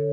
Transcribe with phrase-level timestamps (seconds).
[0.00, 0.06] Hei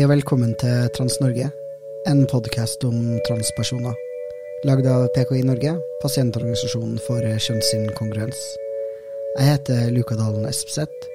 [0.00, 1.50] og velkommen til Trans-Norge,
[2.08, 4.13] en podkast om transpersoner.
[4.64, 8.38] Lagd av PKI Norge, pasientorganisasjonen for kjønnsinkongruens.
[9.36, 11.10] Jeg heter Luka Dalen Espseth.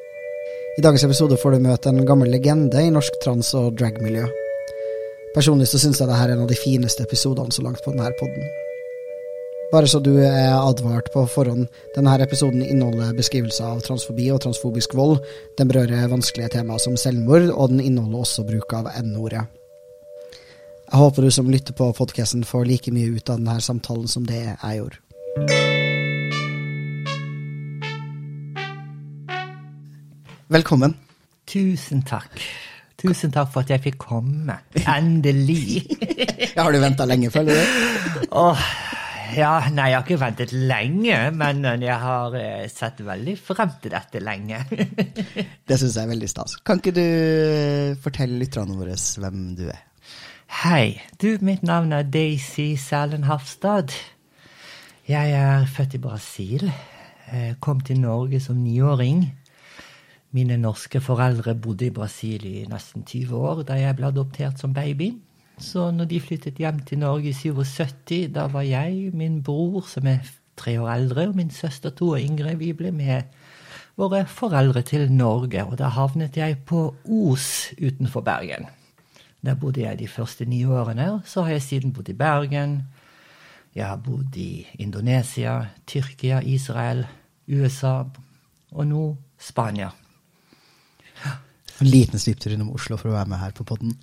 [0.77, 4.27] I dagens episode får du møte en gammel legende i norsk trans- og dragmiljø.
[5.33, 8.13] Personlig så syns jeg dette er en av de fineste episodene så langt på denne
[8.21, 8.45] podden.
[9.73, 11.65] Bare så du er advart på forhånd,
[11.97, 15.23] denne episoden inneholder beskrivelser av transfobi og transfobisk vold.
[15.57, 19.49] Den berører vanskelige temaer som selvmord, og den inneholder også bruk av N-ordet.
[20.89, 24.23] Jeg håper du som lytter på podkasten får like mye ut av denne samtalen som
[24.25, 24.97] det jeg gjorde.
[30.49, 30.95] Velkommen.
[31.45, 32.41] Tusen takk.
[32.97, 34.55] Tusen takk for at jeg fikk komme.
[34.81, 35.83] Endelig.
[36.57, 38.25] Har du venta lenge, føler du?
[38.33, 38.63] Åh,
[39.37, 43.93] ja, nei, jeg har ikke ventet lenge, men jeg har eh, sett veldig frem til
[43.93, 44.63] dette lenge.
[45.69, 46.57] Det syns jeg er veldig stas.
[46.65, 47.05] Kan ikke du
[48.01, 49.85] fortelle lytterne våre hvem du er?
[50.49, 53.93] Hei, du, mitt navn er Daisy Sælen Hafstad.
[55.07, 56.71] Jeg er født i Brasil.
[57.31, 59.27] Eh, Kom til Norge som niåring.
[60.31, 64.73] Mine norske foreldre bodde i Brasil i nesten 20 år da jeg ble adoptert som
[64.73, 65.11] baby.
[65.59, 70.07] Så når de flyttet hjem til Norge i 77, da var jeg, min bror, som
[70.07, 70.25] er
[70.57, 73.21] tre år eldre, og min søster to år yngre, vi ble med
[73.97, 75.65] våre foreldre til Norge.
[75.65, 78.69] Og da havnet jeg på Os utenfor Bergen.
[79.45, 82.81] Der bodde jeg de første ni årene, så har jeg siden bodd i Bergen.
[83.75, 87.05] Jeg har bodd i Indonesia, Tyrkia, Israel,
[87.47, 88.03] USA
[88.71, 89.03] og nå
[89.39, 89.91] Spania.
[91.79, 93.93] En liten svipptur innom Oslo for å være med her på podden.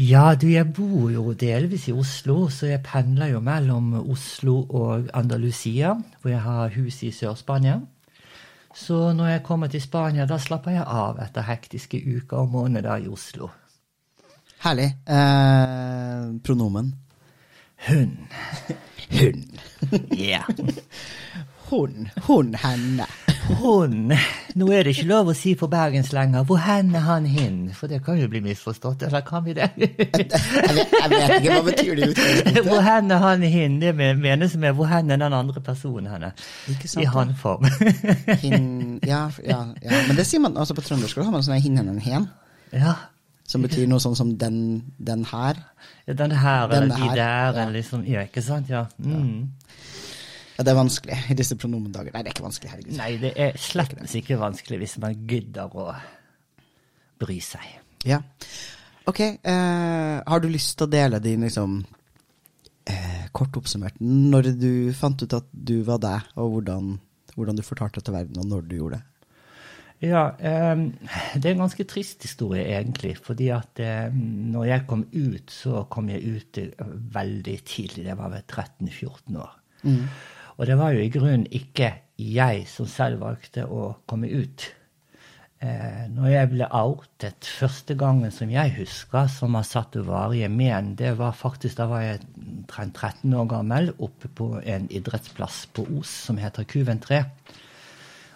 [0.00, 5.10] Ja, du, jeg bor jo delvis i Oslo, så jeg pendler jo mellom Oslo og
[5.12, 7.82] Andalusia, hvor jeg har hus i Sør-Spania.
[8.72, 13.04] Så når jeg kommer til Spania, da slapper jeg av etter hektiske uker og måneder
[13.04, 13.50] i Oslo.
[14.62, 14.92] Herlig.
[15.06, 16.94] Eh, pronomen?
[17.88, 18.18] Hun.
[19.10, 19.58] Hun.
[20.10, 20.42] Ja.
[21.70, 22.08] Hun.
[22.26, 23.06] Hun, henne.
[23.58, 24.12] Hun.
[24.54, 26.44] Nå er det ikke lov å si på bergensk lenger.
[26.46, 27.56] Hvor hen er han hin?
[27.74, 29.02] For det kan jo bli misforstått.
[29.08, 29.66] Eller kan vi det?
[29.80, 32.68] Jeg vet, jeg vet ikke, hva betyr det utgangspunktet?
[32.68, 33.78] Hvor hen er han hin?
[33.82, 36.30] Det menes med hvor hen er den andre personen henne.
[36.70, 37.66] I han-form.
[38.44, 41.18] Hin, ja, ja, ja, men det sier man altså på trøndersk.
[41.18, 42.30] Har man sånn hin, hen, hen.
[42.76, 42.94] ja.
[43.52, 44.56] Som betyr noe sånn som den,
[44.96, 45.58] den her.
[46.06, 47.50] Ja, Den her eller de der, ja.
[47.52, 48.70] eller liksom Ja, ikke sant?
[48.72, 48.86] Ja.
[48.98, 49.52] Mm.
[50.56, 52.12] Ja, det er vanskelig i disse pronomendager.
[52.14, 52.96] Nei, det er ikke vanskelig, herregud.
[52.98, 55.88] Nei, det er slett ikke vanskelig hvis man gidder å
[57.22, 57.66] bry seg.
[58.08, 58.20] Ja.
[59.08, 61.80] Ok, eh, har du lyst til å dele din liksom
[62.86, 66.92] eh, Kort oppsummert, når du fant ut at du var deg, og hvordan,
[67.34, 69.11] hvordan du fortalte det til verden, og når du gjorde det?
[70.02, 73.14] Ja, det er en ganske trist historie, egentlig.
[73.22, 73.78] Fordi at
[74.10, 78.08] når jeg kom ut, så kom jeg ut eh, veldig tidlig.
[78.08, 79.52] Det var ved 13-14 år.
[80.58, 84.66] Og det var jo i grunnen ikke jeg som selv valgte å komme ut.
[85.62, 90.96] Eh, når jeg ble outet første gangen som jeg husker, som har satt varige men,
[90.98, 95.86] det var faktisk da var jeg omtrent 13 år gammel, oppe på en idrettsplass på
[96.00, 97.22] Os som heter Kuven 3.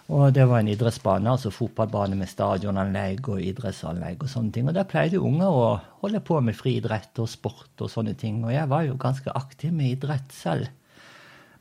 [0.07, 4.69] Og det var en idrettsbane, altså fotballbane med stadionanlegg og idrettsanlegg og sånne ting.
[4.69, 5.65] Og der pleide unger å
[5.99, 8.39] holde på med friidrett og sport og sånne ting.
[8.45, 10.69] Og jeg var jo ganske aktiv med idrett selv.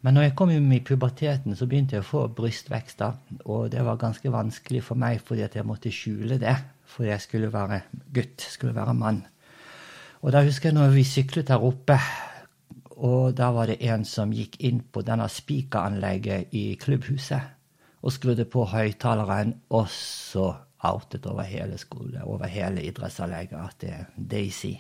[0.07, 3.17] Men når jeg kom inn i puberteten, så begynte jeg å få brystvekster.
[3.51, 6.55] Og det var ganske vanskelig for meg fordi at jeg måtte skjule det.
[6.87, 7.81] Fordi jeg skulle være
[8.15, 9.25] gutt, skulle være mann.
[10.23, 11.99] Og da husker jeg når vi syklet her oppe,
[12.97, 17.56] og da var det en som gikk inn på denne spikeranlegget i klubbhuset
[18.03, 20.53] og skrudde på høyttaleren, og så
[20.87, 24.75] outet over hele skole, over hele idrettsanlegget at det er Daisy.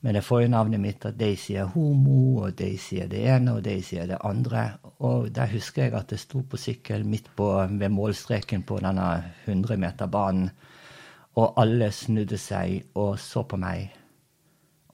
[0.00, 3.94] Men det navnet mitt at Daisy er homo, og Daisy er det ene, og Daisy
[3.94, 4.78] er det andre.
[4.98, 9.24] Og der husker jeg at jeg sto på sykkel midt på, ved målstreken på denne
[9.46, 10.50] 100-meterbanen,
[11.34, 13.90] og alle snudde seg og så på meg.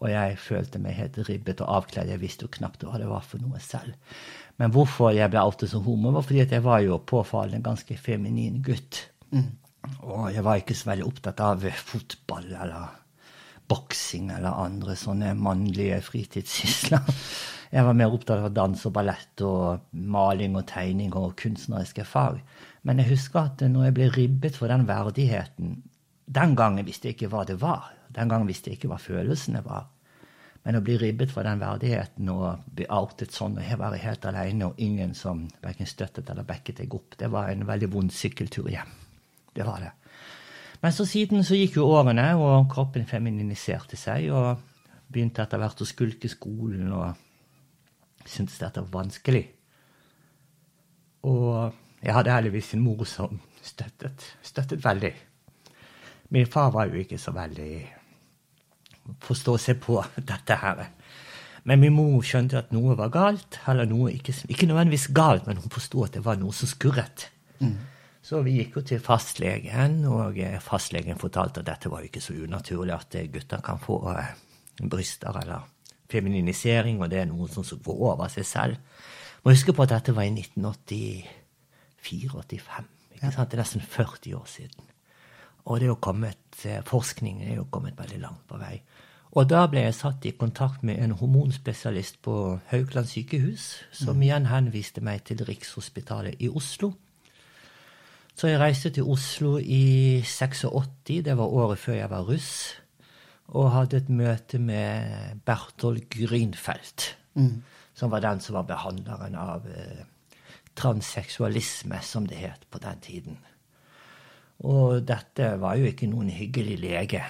[0.01, 2.11] Og jeg følte meg helt ribbet og avkledd.
[2.13, 3.95] Jeg visste jo knapt hva det var for noe selv.
[4.63, 7.97] Men hvorfor jeg ble outet som homo, var fordi at jeg var jo påfallende ganske
[7.99, 9.09] feminin gutt.
[10.07, 12.93] Og jeg var ikke så veldig opptatt av fotball eller
[13.69, 17.03] boksing eller andre sånne mannlige fritidssysler.
[17.75, 22.39] Jeg var mer opptatt av dans og ballett og maling og tegning og kunstneriske fag.
[22.87, 25.83] Men jeg husker at når jeg ble ribbet for den verdigheten
[26.25, 27.91] Den gangen visste jeg ikke hva det var.
[28.09, 29.91] Den gangen visste jeg ikke hva følelsene var.
[30.65, 34.71] Men å bli ribbet for den verdigheten og bli outet sånn og være helt alene
[34.71, 38.71] og ingen som verken støttet eller backet deg opp, det var en veldig vond sykkeltur
[38.73, 38.95] hjem.
[39.55, 39.93] Det var det.
[40.81, 44.65] Men så siden så gikk jo årene, og kroppen femininiserte seg, og
[45.09, 49.45] begynte etter hvert å skulke skolen og syntes dette var vanskelig.
[51.29, 51.73] Og
[52.05, 55.13] jeg hadde heldigvis en mor som støttet, støttet veldig.
[56.37, 57.73] Min far var jo ikke så veldig
[59.25, 60.01] forstå seg på
[60.33, 60.87] dette her.
[61.65, 63.61] Men min mor skjønte at noe var galt.
[63.71, 67.31] Eller noe ikke, ikke nødvendigvis galt, men hun forsto at det var noe som skurret.
[67.61, 67.77] Mm.
[68.25, 72.25] Så vi gikk jo til fastlegen, og eh, fastlegen fortalte at dette var jo ikke
[72.25, 74.33] så unaturlig at eh, gutter kan få uh,
[74.81, 75.61] bryster eller
[76.09, 78.77] femininisering, og det er noe som går over seg selv.
[79.45, 82.89] Må huske på at dette var i 1984-85.
[83.13, 83.51] ikke sant?
[83.51, 84.85] Det er nesten 40 år siden.
[85.65, 86.47] Og det er jo kommet,
[86.89, 88.77] forskningen er jo kommet veldig langt på vei.
[89.35, 92.35] Og da ble jeg satt i kontakt med en hormonspesialist på
[92.71, 94.23] Haukeland sykehus, som mm.
[94.23, 96.93] igjen henviste meg til Rikshospitalet i Oslo.
[98.35, 102.53] Så jeg reiste til Oslo i 86, det var året før jeg var russ,
[103.55, 107.57] og hadde et møte med Berthold Grünfeldt, mm.
[107.95, 110.07] som var den som var behandleren av eh,
[110.79, 113.43] transseksualisme, som det het på den tiden.
[114.63, 117.25] Og dette var jo ikke noen hyggelig lege.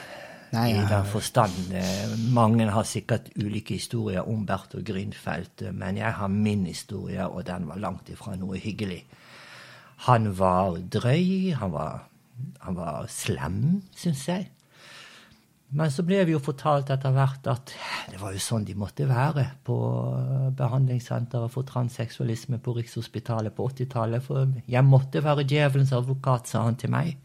[0.54, 1.72] Nei, I den forstand.
[1.74, 7.26] Eh, mange har sikkert ulike historier om Berthold Grünfeldt, eh, men jeg har min historie,
[7.26, 9.02] og den var langt ifra noe hyggelig.
[10.06, 12.04] Han var drøy, han var,
[12.62, 14.48] han var slem, syns jeg.
[15.74, 17.72] Men så ble vi jo fortalt etter hvert at
[18.12, 19.76] det var jo sånn de måtte være på
[20.54, 24.22] behandlingssenteret for transseksualisme på Rikshospitalet på 80-tallet.
[24.22, 27.16] For jeg måtte være djevelens advokat, sa han til meg.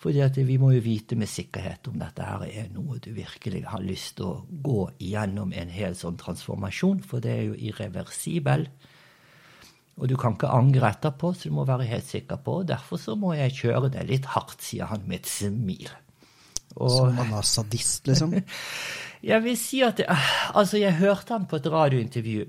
[0.00, 3.82] Fordi vi må jo vite med sikkerhet om dette her er noe du virkelig har
[3.84, 8.64] lyst til å gå igjennom en hel sånn transformasjon, for det er jo irreversibel.
[10.00, 12.62] Og du kan ikke angre etterpå, så du må være helt sikker på.
[12.62, 15.90] og Derfor så må jeg kjøre det litt hardt, sier han med et smil.
[16.78, 18.32] Og, Som han var sadist, liksom?
[19.30, 22.46] jeg vil si at Altså, jeg hørte han på et radiointervju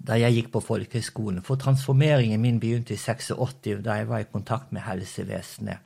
[0.00, 4.28] da jeg gikk på folkehøyskolen, For transformeringen min begynte i 86, da jeg var i
[4.32, 5.84] kontakt med helsevesenet.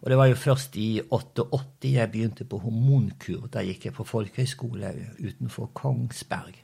[0.00, 3.46] Og det var jo først i 88 jeg begynte på hormonkur.
[3.52, 6.56] Da gikk jeg på folkehøyskole utenfor Kongsberg.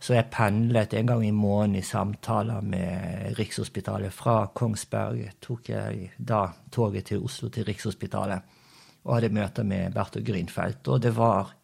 [0.00, 4.14] Så jeg pendlet en gang i måneden i samtaler med Rikshospitalet.
[4.14, 8.54] Fra Kongsberg tok jeg da toget til Oslo til Rikshospitalet
[9.04, 10.88] og hadde møter med Berthold Grünfeldt.
[10.88, 11.54] Og det var,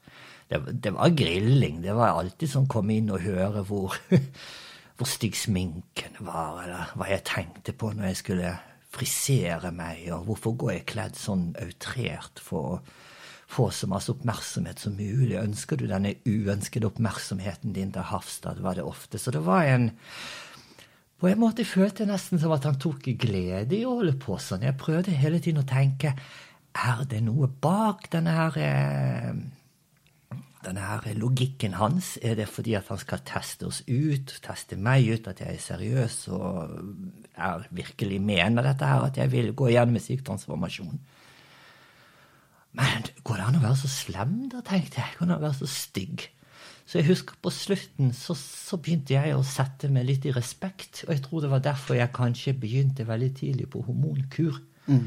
[0.51, 1.83] det, det var, grilling.
[1.83, 3.95] Det var alltid sånn komme inn og høre hvor,
[4.97, 8.55] hvor stygg sminken var, eller hva jeg tenkte på når jeg skulle
[8.95, 12.79] frisere meg, og hvorfor går jeg kledd sånn outrert for å
[13.55, 15.37] få så masse oppmerksomhet som mulig?
[15.41, 18.63] Ønsker du denne uønskede oppmerksomheten din til Hafstad?
[18.63, 19.19] var det ofte.
[19.19, 19.93] Så det var en
[21.21, 24.35] På en måte følte jeg nesten som at han tok glede i å holde på
[24.37, 24.67] sånn.
[24.67, 26.11] Jeg prøvde hele tiden å tenke
[26.75, 29.31] er det noe bak denne her eh,
[30.65, 32.17] denne her logikken hans?
[32.23, 35.63] Er det fordi at han skal teste oss ut, teste meg ut, at jeg er
[35.63, 36.75] seriøs og
[37.37, 41.01] er virkelig mener dette her, at jeg vil gå igjennom en syk transformasjon?
[42.75, 45.17] Men går det an å være så slem, da, tenkte jeg.
[45.19, 46.27] Går det an å være så stygg?
[46.85, 51.05] Så jeg husker på slutten så, så, begynte jeg å sette meg litt i respekt.
[51.07, 54.59] Og jeg tror det var derfor jeg kanskje begynte veldig tidlig på hormonkur.
[54.91, 55.07] Mm.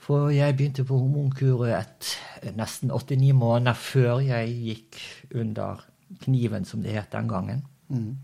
[0.00, 2.14] For jeg begynte på hormonkuret
[2.56, 5.00] nesten 89 måneder før jeg gikk
[5.36, 5.82] under
[6.24, 7.66] kniven, som det het den gangen.
[7.92, 8.14] Mm.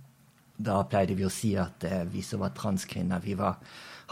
[0.56, 3.58] Da pleide vi å si at eh, vi som var transkvinner, vi var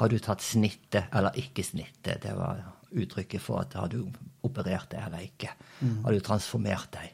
[0.01, 2.23] Har du tatt snittet eller ikke snittet?
[2.23, 4.07] Det var uttrykket for at har du
[4.43, 5.53] operert deg eller ikke?
[5.81, 5.99] Mm.
[6.05, 7.13] Har du transformert deg?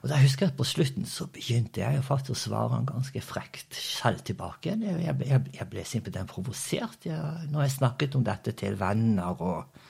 [0.00, 3.20] Og da husker jeg at På slutten så begynte jeg faktisk å svare han ganske
[3.24, 4.76] frekt selv tilbake.
[4.80, 9.80] Jeg, jeg, jeg ble simpelthen provosert jeg, når jeg snakket om dette til venner og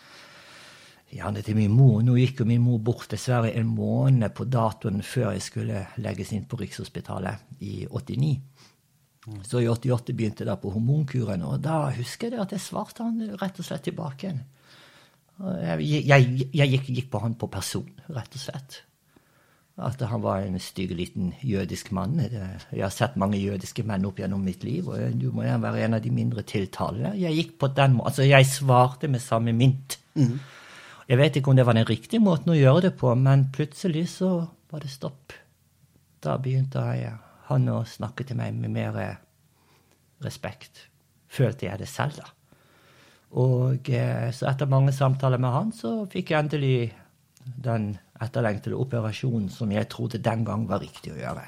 [1.10, 2.00] gjerne til min mor.
[2.06, 6.32] Nå gikk jo min mor bort dessverre en måned på datoen før jeg skulle legges
[6.34, 8.32] inn på Rikshospitalet i 89.
[9.44, 13.20] Så i 88 begynte da på hormonkuren, og da husker jeg at jeg svarte han
[13.40, 14.32] rett og slett tilbake.
[15.40, 18.80] Jeg, jeg, jeg gikk, gikk, på han på person, rett og slett
[19.80, 22.18] at han var en stygg liten jødisk mann.
[22.20, 25.84] Jeg har sett mange jødiske menn opp gjennom mitt liv, og du må gjerne være
[25.86, 27.14] en av de mindre tiltalende.
[27.16, 29.98] Jeg gikk på den måten, altså jeg svarte med samme mynt.
[30.14, 30.36] Mm.
[31.08, 34.06] Jeg vet ikke om det var den riktige måten å gjøre det på, men plutselig
[34.18, 34.34] så
[34.70, 35.34] var det stopp.
[36.20, 37.16] Da begynte jeg,
[37.50, 39.00] han å snakke til meg med mer
[40.25, 40.87] respekt.
[41.30, 42.30] Følte jeg det selv, da.
[43.40, 46.78] Og eh, så etter mange samtaler med han, så fikk jeg endelig
[47.62, 51.45] den etterlengtede operasjonen som jeg trodde den gang var riktig å gjøre.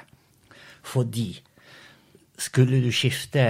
[0.87, 1.33] Fordi
[2.39, 3.43] skulle du skifte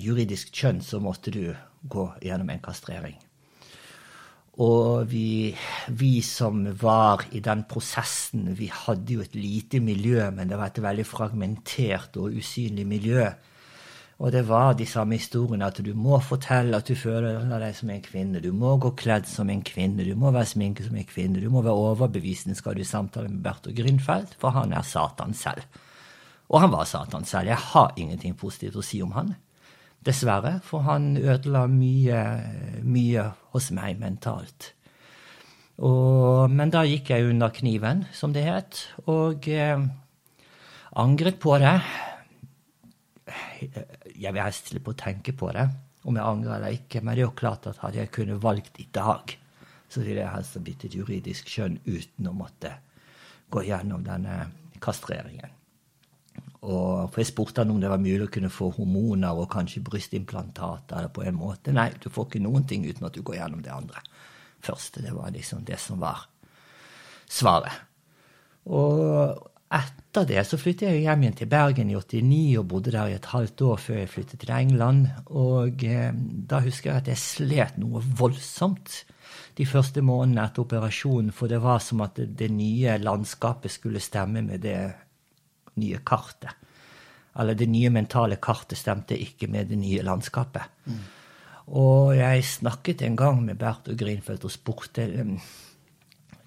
[0.00, 1.56] juridisk kjønn, så måtte du
[1.88, 3.16] gå gjennom en kastrering.
[4.58, 5.54] Og vi,
[5.94, 10.72] vi, som var i den prosessen, vi hadde jo et lite miljø, men det var
[10.72, 13.28] et veldig fragmentert og usynlig miljø.
[14.18, 17.92] Og det var de samme historiene, at du må fortelle at du føler deg som
[17.94, 18.42] en kvinne.
[18.42, 21.38] Du må gå kledd som en kvinne, du må være sminket som en kvinne.
[21.38, 25.62] Du må være overbevisende skal du samtale med Berto Grünfeldt, for han er Satan selv.
[26.50, 27.52] Og han var Satan selv.
[27.52, 29.36] Jeg har ingenting positivt å si om han.
[30.06, 32.20] Dessverre, for han ødela mye,
[32.86, 33.24] mye
[33.54, 34.72] hos meg mentalt.
[35.78, 39.82] Og, men da gikk jeg under kniven, som det het, og eh,
[40.98, 41.76] angret på det
[44.18, 45.66] jeg vil helst slippe å tenke på det,
[46.08, 47.02] om jeg angrer eller ikke.
[47.02, 49.34] Men det er jo klart at hadde jeg kunnet valgt i dag,
[49.88, 52.74] så ville jeg helst blitt et juridisk kjønn uten å måtte
[53.52, 54.40] gå gjennom denne
[54.82, 55.57] kastreringen.
[56.62, 59.84] Og for Jeg spurte han om det var mulig å kunne få hormoner og kanskje
[59.84, 61.08] brystimplantater.
[61.08, 61.72] på en måte.
[61.72, 64.02] Nei, du får ikke noen ting uten at du går gjennom det andre
[64.60, 65.02] første.
[65.02, 66.26] Det var liksom det som var
[67.28, 67.72] svaret.
[68.66, 69.38] Og
[69.68, 73.16] etter det så flyttet jeg hjem igjen til Bergen i 89 og bodde der i
[73.18, 75.08] et halvt år før jeg flyttet til England.
[75.26, 79.04] Og eh, da husker jeg at jeg slet noe voldsomt
[79.58, 84.00] de første månedene etter operasjonen, for det var som at det, det nye landskapet skulle
[84.00, 84.78] stemme med det
[85.78, 86.66] nye kartet.
[87.38, 90.74] Eller det nye mentale kartet stemte ikke med det nye landskapet.
[90.90, 91.00] Mm.
[91.78, 95.06] Og jeg snakket en gang med Bert og Grinfeldt og spurte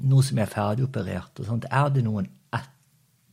[0.01, 2.29] nå som jeg er ferdigoperert, og sånt, er det noen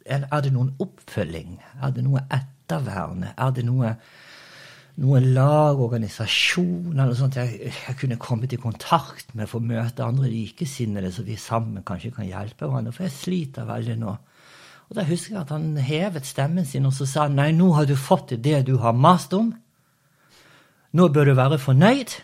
[0.08, 1.58] er det noen oppfølging?
[1.84, 3.34] Er det noe etterværende?
[3.36, 3.90] Er det noe,
[5.04, 9.68] noe lag, organisasjon eller noe sånt jeg, jeg, kunne kommet i kontakt med for å
[9.68, 12.94] møte andre likesinnede, så vi sammen kanskje kan hjelpe hverandre?
[12.96, 14.16] For jeg sliter veldig nå.
[14.88, 17.84] Og Da husker jeg at han hevet stemmen sin og så sa nei, nå har
[17.86, 19.52] du fått det du har mast om.
[20.96, 22.16] Nå bør du være fornøyd.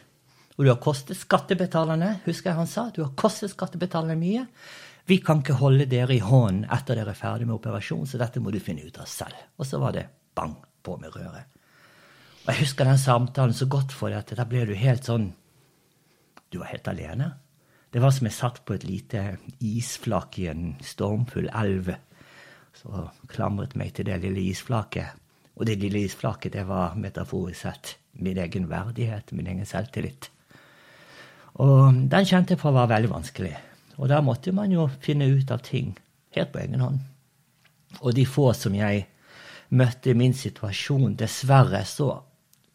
[0.54, 2.86] Og du har kostet skattebetalerne, husker jeg han sa.
[2.94, 4.44] Du har kostet skattebetalerne mye.
[5.10, 8.40] Vi kan ikke holde dere i hånden etter dere er ferdig med operasjonen, så dette
[8.40, 9.36] må du finne ut av selv.
[9.58, 10.54] Og så var det bang
[10.84, 11.50] på med røret.
[12.44, 15.32] Og jeg husker den samtalen så godt, for at da ble du helt sånn
[16.52, 17.32] Du var helt alene.
[17.90, 19.20] Det var som jeg satt på et lite
[19.58, 21.88] isflak i en stormfull elv.
[22.74, 25.20] Så klamret meg til det lille isflaket.
[25.54, 30.30] Og det lille isflaket, det var metaforisk sett min egen verdighet, min egen selvtillit.
[31.62, 33.54] Og den kjente jeg på var veldig vanskelig.
[33.98, 35.94] Og da måtte man jo finne ut av ting
[36.34, 37.02] helt på egen hånd.
[38.02, 39.06] Og de få som jeg
[39.74, 42.12] møtte i min situasjon, dessverre så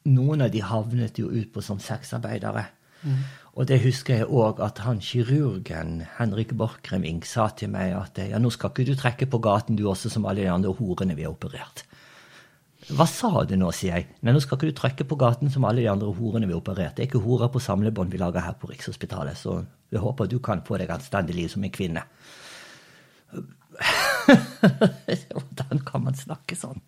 [0.09, 2.63] Noen av de havnet jo ut på som sexarbeidere.
[3.03, 3.17] Mm.
[3.59, 8.39] Og det husker jeg òg at han kirurgen Henrik Borchgrevink sa til meg at ja,
[8.39, 11.27] nå skal ikke du trekke på gaten du også, som alle de andre horene vi
[11.27, 11.83] har operert.
[12.95, 14.07] Hva sa du nå, sier jeg.
[14.23, 16.61] Nei, nå skal ikke du trykke på gaten som alle de andre horene vi har
[16.61, 16.95] operert.
[16.95, 19.59] Det er ikke horer på samlebånd vi lager her på Rikshospitalet, så
[19.91, 22.05] jeg håper du kan få deg anstendig liv som en kvinne.
[25.35, 26.79] Hvordan kan man snakke sånn?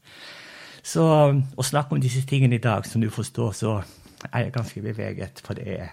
[0.81, 3.75] Så å snakke om disse tingene i dag, som du forstår, så
[4.31, 5.43] er jeg ganske beveget.
[5.45, 5.91] For det er,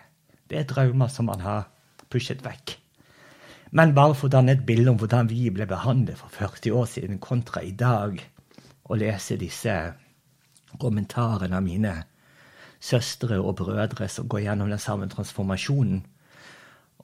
[0.49, 1.69] det er drømmer som man har
[2.11, 2.77] pushet vekk.
[3.77, 6.87] Men bare for å danne et bilde om hvordan vi ble behandlet for 40 år
[6.89, 8.21] siden kontra i dag,
[8.89, 9.75] og lese disse
[10.81, 11.93] kommentarene av mine
[12.81, 16.01] søstre og brødre som går gjennom den samme transformasjonen,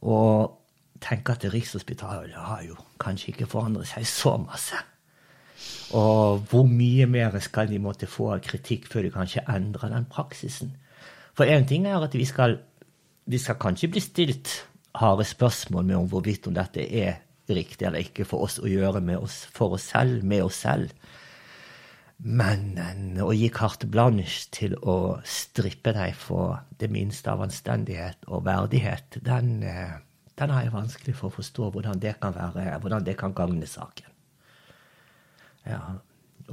[0.05, 0.61] og
[1.05, 4.79] tenke at Rikshospitalet har jo kanskje ikke forandret seg så masse.
[5.97, 10.75] Og hvor mye mer skal de måtte få kritikk før de kanskje endrer den praksisen?
[11.35, 12.59] For én ting er at vi skal,
[13.25, 14.53] vi skal kanskje bli stilt
[15.01, 19.03] harde spørsmål med om hvorvidt om dette er riktig eller ikke for oss å gjøre
[19.05, 20.93] med oss, for oss selv, med oss selv.
[22.25, 22.79] Men
[23.21, 29.19] å gi carte blanche til å strippe deg for det minste av anstendighet og verdighet,
[29.27, 29.99] den, eh,
[30.39, 33.67] den har jeg vanskelig for å forstå hvordan det kan være, hvordan det kan gagne
[33.67, 34.09] saken.
[35.67, 35.81] Ja.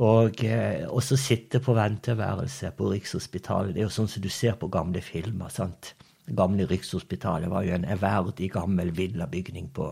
[0.02, 3.76] Og eh, også sitte på venteværelse på Rikshospitalet.
[3.76, 5.50] Det er jo sånn som du ser på gamle filmer.
[5.50, 5.94] sant?
[6.38, 9.92] Gamle Rikshospitalet var jo en ærverdig, gammel villabygning på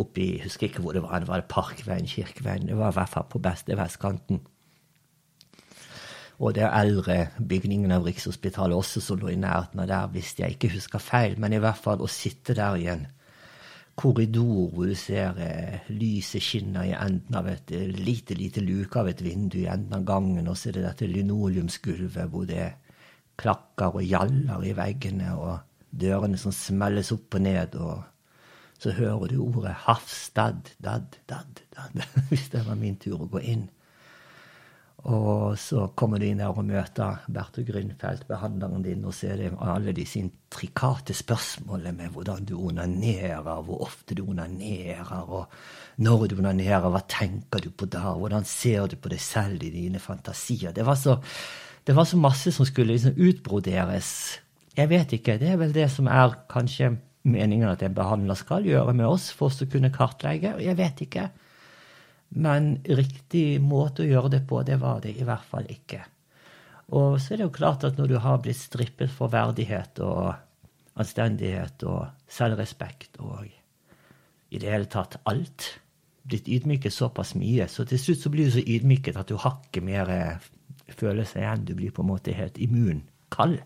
[0.00, 1.20] oppi Husker ikke hvor det var.
[1.20, 2.66] Det var Parkveien, Kirkeveien.
[2.68, 4.40] Det var i hvert fall på beste vestkanten.
[6.42, 10.32] Og det er eldre bygningen av Rikshospitalet også som lå i nærheten av der, hvis
[10.38, 11.36] jeg ikke husker feil.
[11.38, 13.04] Men i hvert fall å sitte der i en
[13.94, 18.98] korridor hvor du ser eh, lyset skinner i enden av et eh, lite, lite luke
[18.98, 22.70] av et vindu i enden av gangen, og så er det dette linoleumsgulvet hvor det
[23.40, 25.60] klakker og gjaller i veggene, og
[25.90, 28.02] dørene som smelles opp og ned, og
[28.82, 33.44] så hører du ordet Hafstad, dad, dad, dad, hvis det var min tur å gå
[33.54, 33.68] inn.
[35.02, 39.56] Og så kommer du inn her og møter Berthe Grünfeldt, behandleren din, og så er
[39.58, 45.50] alle disse intrikate spørsmålene med hvordan du onanerer, hvor ofte du onanerer, og
[46.06, 49.72] når du onanerer, hva tenker du på da, hvordan ser du på deg selv i
[49.74, 50.70] dine fantasier.
[50.74, 51.18] Det var så,
[51.86, 54.38] det var så masse som skulle liksom utbroderes.
[54.76, 55.38] Jeg vet ikke.
[55.40, 56.94] Det er vel det som er kanskje
[57.28, 60.54] meningen at en behandler skal gjøre med oss, for oss å kunne kartlegge.
[60.62, 61.28] Jeg vet ikke.
[62.42, 66.00] Men riktig måte å gjøre det på, det var det i hvert fall ikke.
[66.92, 70.32] Og så er det jo klart at når du har blitt strippet for verdighet og
[71.00, 73.46] anstendighet og selvrespekt og
[74.52, 75.68] i det hele tatt alt,
[76.28, 79.56] blitt ydmyket såpass mye, så til slutt så blir du så ydmyket at du har
[79.64, 80.12] ikke mer
[80.88, 81.66] følelser igjen.
[81.66, 83.04] Du blir på en måte helt immun.
[83.32, 83.60] Kald.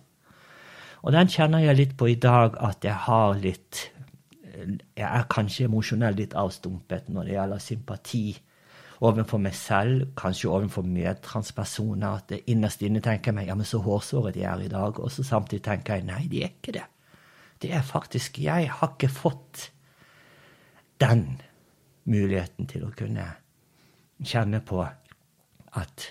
[1.03, 3.93] Og den kjenner jeg litt på i dag, at jeg har litt
[4.97, 8.23] Jeg er kanskje emosjonelt litt avstumpet når det gjelder sympati
[9.05, 13.83] overfor meg selv, kanskje overfor medtranspersoner, at innerst inne tenker jeg meg ja, men så
[13.85, 14.97] hårsåre de er i dag.
[14.97, 16.87] Og så samtidig tenker jeg nei, de er ikke det.
[17.63, 19.71] Det er faktisk Jeg har ikke fått
[21.01, 21.41] den
[22.05, 23.27] muligheten til å kunne
[24.25, 24.81] kjenne på
[25.77, 26.07] at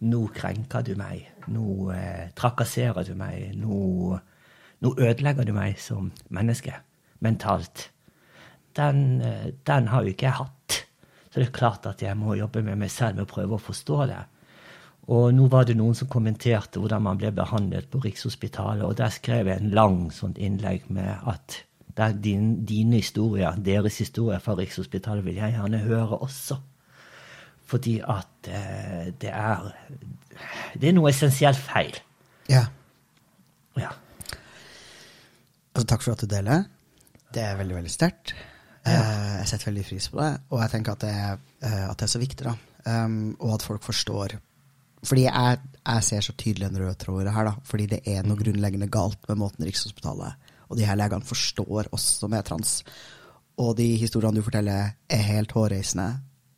[0.00, 4.18] nå krenker du meg, nå eh, trakasserer du meg, nå,
[4.82, 6.74] nå, ødelegger du meg som menneske
[7.24, 7.88] mentalt.
[8.76, 10.80] Den, eh, den har jo ikke jeg hatt.
[11.30, 13.62] Så det er klart at jeg må jobbe med meg selv med å prøve å
[13.62, 14.22] forstå det.
[15.14, 19.12] Og nå var det noen som kommenterte hvordan man ble behandlet på Rikshospitalet, og der
[19.12, 21.58] skrev jeg en lang sånt innlegg med at
[22.22, 26.56] din, dine historier, deres historier fra Rikshospitalet, vil jeg gjerne høre også.
[27.74, 29.68] Fordi at eh, det er
[30.78, 31.96] Det er noe essensielt feil.
[32.50, 32.64] Ja.
[33.78, 33.90] ja.
[35.74, 36.64] Altså, takk for at du deler.
[37.34, 38.34] Det er veldig, veldig sterkt.
[38.84, 38.98] Ja.
[39.00, 41.98] Uh, jeg setter veldig pris på det, og jeg tenker at det er, uh, at
[41.98, 42.46] det er så viktig.
[42.46, 42.54] da.
[42.84, 44.36] Um, og at folk forstår.
[45.04, 47.48] Fordi jeg, jeg, ser så tydelig en rød tråd her.
[47.48, 51.90] da, Fordi det er noe grunnleggende galt med måten Rikshospitalet og de her legene forstår
[51.94, 52.80] oss som er trans.
[53.62, 56.08] Og de historiene du forteller, er helt hårreisende,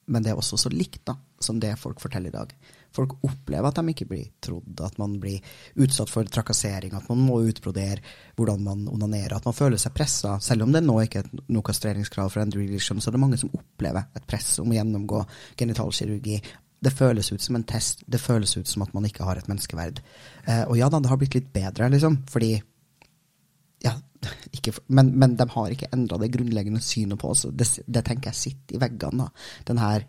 [0.07, 2.53] men det er også så likt da, som det folk forteller i dag.
[2.95, 5.42] Folk opplever at de ikke blir trodd, at man blir
[5.83, 8.01] utsatt for trakassering, at man må utbrodere
[8.38, 10.37] hvordan man onanerer, at man føler seg pressa.
[10.42, 13.40] Selv om det nå ikke er noe kastreringskrav for Andrew Leisham, så er det mange
[13.42, 15.25] som opplever et press om å gjennomgå
[15.59, 16.38] genitalkirurgi.
[16.87, 18.05] Det føles ut som en test.
[18.07, 20.01] Det føles ut som at man ikke har et menneskeverd.
[20.47, 22.55] Eh, og ja da, det har blitt litt bedre, liksom, fordi
[23.85, 23.92] ja,
[24.55, 27.47] ikke, men, men, de har ikke endra det grunnleggende synet på oss.
[27.51, 29.29] Det, det, tenker jeg sitter i veggene.
[29.81, 30.07] her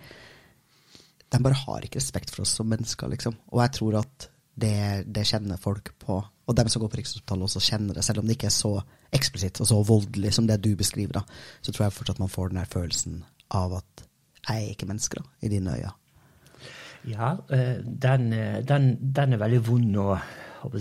[1.28, 3.36] de bare har ikke respekt for oss som mennesker, liksom.
[3.52, 6.18] Og jeg tror at det, det kjenner folk på.
[6.48, 8.74] Og dem som går på Rikshospitalet også kjenner det, selv om det ikke er så
[9.14, 11.24] eksplisitt og så voldelig som det du beskriver, da,
[11.62, 13.22] så tror jeg fortsatt man får den der følelsen
[13.56, 14.06] av at
[14.48, 15.94] jeg er ikke menneske, da, i dine øyne.
[17.08, 20.08] Ja, eh, den, eh, den, den er veldig vond å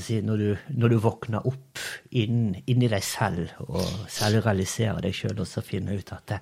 [0.00, 1.80] Si, når, du, når, du, våkner opp
[2.16, 6.40] inn, inni deg selv og selvrealiserer deg sjøl, og så finner ut at det,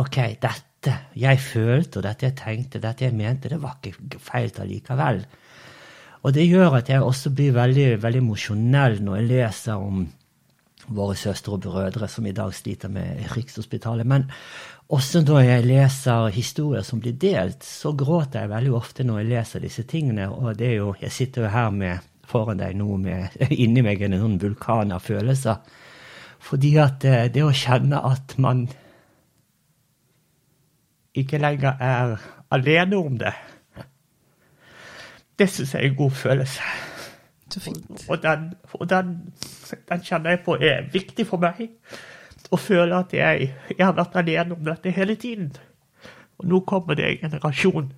[0.00, 4.50] OK, dette jeg følte, og dette jeg tenkte, dette jeg mente, det var ikke feil
[4.64, 5.22] allikevel.
[6.22, 10.04] Og det gjør at jeg også blir veldig, veldig emosjonell når jeg leser om
[10.92, 14.06] våre søstre og brødre som i dag sliter med Rikshospitalet.
[14.06, 14.28] Men
[14.92, 19.30] også når jeg leser historier som blir delt, så gråter jeg veldig ofte når jeg
[19.30, 20.28] leser disse tingene.
[20.30, 24.02] Og det er jo, jeg sitter jo her med, foran deg nå med inni meg
[24.02, 25.60] en sånn vulkan av følelser.
[26.42, 28.66] Fordi at det, det å kjenne at man
[31.14, 32.16] ikke lenger er
[32.52, 33.34] alene om det.
[35.38, 36.72] Det syns jeg er en god følelse.
[38.08, 39.12] Og, den, og den,
[39.88, 41.68] den, kjenner jeg på er viktig for meg.
[42.52, 45.50] Å føle at jeg, jeg, har vært alene om dette hele tiden.
[46.40, 47.92] Og nå kommer det en generasjon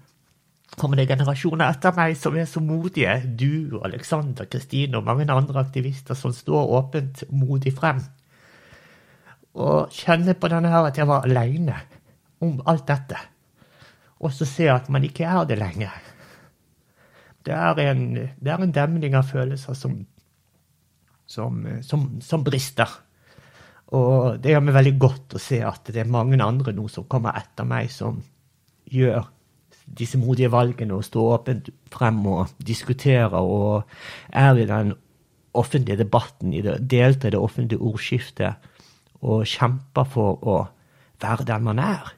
[0.78, 3.14] kommer det generasjoner etter meg som er så modige.
[3.38, 8.02] Du, Alexander, Kristine og mange andre aktivister som står åpent modig frem.
[9.54, 11.76] Og kjenner på denne her at jeg var aleine
[12.42, 13.20] om alt dette,
[14.24, 15.94] og så se at man ikke er det lenger.
[17.44, 19.98] Det er en, det er en demning av følelser som,
[21.28, 22.88] som, som, som, brister.
[23.94, 27.06] Og det gjør meg veldig godt å se at det er mange andre nå som
[27.10, 28.22] kommer etter meg, som
[28.90, 29.28] gjør
[29.84, 33.84] disse modige valgene og stå åpent frem og diskutere og
[34.32, 34.94] er i den
[35.54, 36.54] offentlige debatten,
[36.90, 38.54] deltar i det offentlige ordskiftet
[39.22, 40.56] og kjemper for å
[41.22, 42.10] være den man er.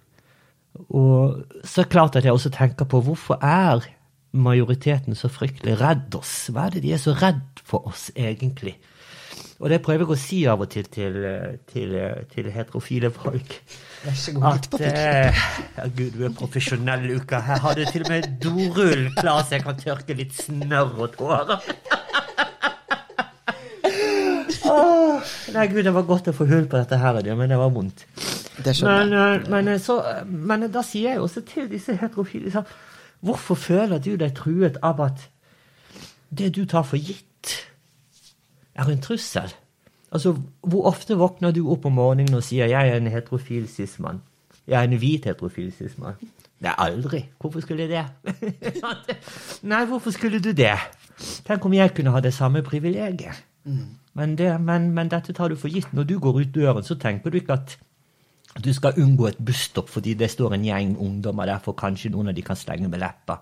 [0.89, 3.85] Og så det klart at jeg også tenker på hvorfor er
[4.37, 6.49] majoriteten så fryktelig redd oss?
[6.53, 8.77] Hva er det de er så redd for oss, egentlig?
[9.59, 11.15] Og det prøver jeg å si av og til til,
[11.71, 11.95] til,
[12.33, 13.55] til heterofile folk.
[14.05, 14.45] Vær så god.
[14.51, 15.45] At eh,
[15.97, 17.41] Gud, du er profesjonell, Luka.
[17.41, 21.17] Her har du til og med dorull klar, så jeg kan tørke litt snørr og
[21.17, 21.55] tårer.
[24.69, 27.73] oh, nei, Gud, det var godt å få hull på dette her, men det var
[27.73, 28.05] vondt.
[28.61, 32.65] Det Men, eh, men, eh, så, men da sier jeg også til disse heterofile
[33.21, 35.27] Hvorfor føler du deg truet av at
[36.37, 37.25] det du tar for gitt,
[38.79, 39.55] er en trussel?
[40.13, 44.21] Altså, Hvor ofte våkner du opp om morgenen og sier 'jeg er en heterofil cis-mann'?
[44.67, 46.15] 'Jeg er en hvit heterofil sismann'?
[46.61, 47.29] Nei, aldri.
[47.41, 48.35] Hvorfor skulle jeg det?
[49.63, 50.79] Nei, hvorfor skulle du det?
[51.45, 53.45] Tenk om jeg kunne ha det samme privilegiet.
[54.15, 55.93] Men, det, men, men dette tar du for gitt.
[55.93, 57.79] Når du går ut døren, så tenker du ikke at
[58.65, 62.31] du skal unngå et busstopp fordi det står en gjeng ungdommer der, for kanskje noen
[62.33, 63.41] av de kan stenge med leppa.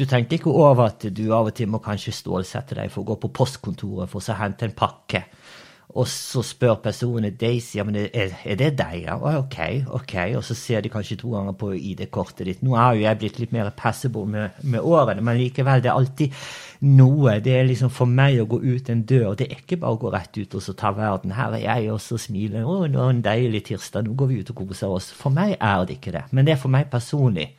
[0.00, 3.10] Du tenker ikke over at du av og til må kanskje stålsette deg for å
[3.10, 5.26] gå på postkontoret for å hente en pakke.
[5.90, 8.94] Og så spør personen Daisy ja, men er, er det deg.
[9.08, 9.58] Ja, ok,
[9.98, 10.14] ok.
[10.38, 12.62] Og så ser de kanskje to ganger på ID-kortet ditt.
[12.64, 15.98] Nå er jo jeg blitt litt mer passable med, med årene, men likevel, det er
[15.98, 16.38] alltid
[16.86, 17.36] noe.
[17.42, 19.34] Det er liksom for meg å gå ut en dør.
[19.36, 21.34] Det er ikke bare å gå rett ut og så ta verden.
[21.36, 22.64] Her er jeg også og smiler.
[22.64, 24.06] Å, nå er det en deilig tirsdag.
[24.06, 25.10] Nå går vi ut og koser oss.
[25.16, 26.28] For meg er det ikke det.
[26.30, 27.50] Men det er for meg personlig.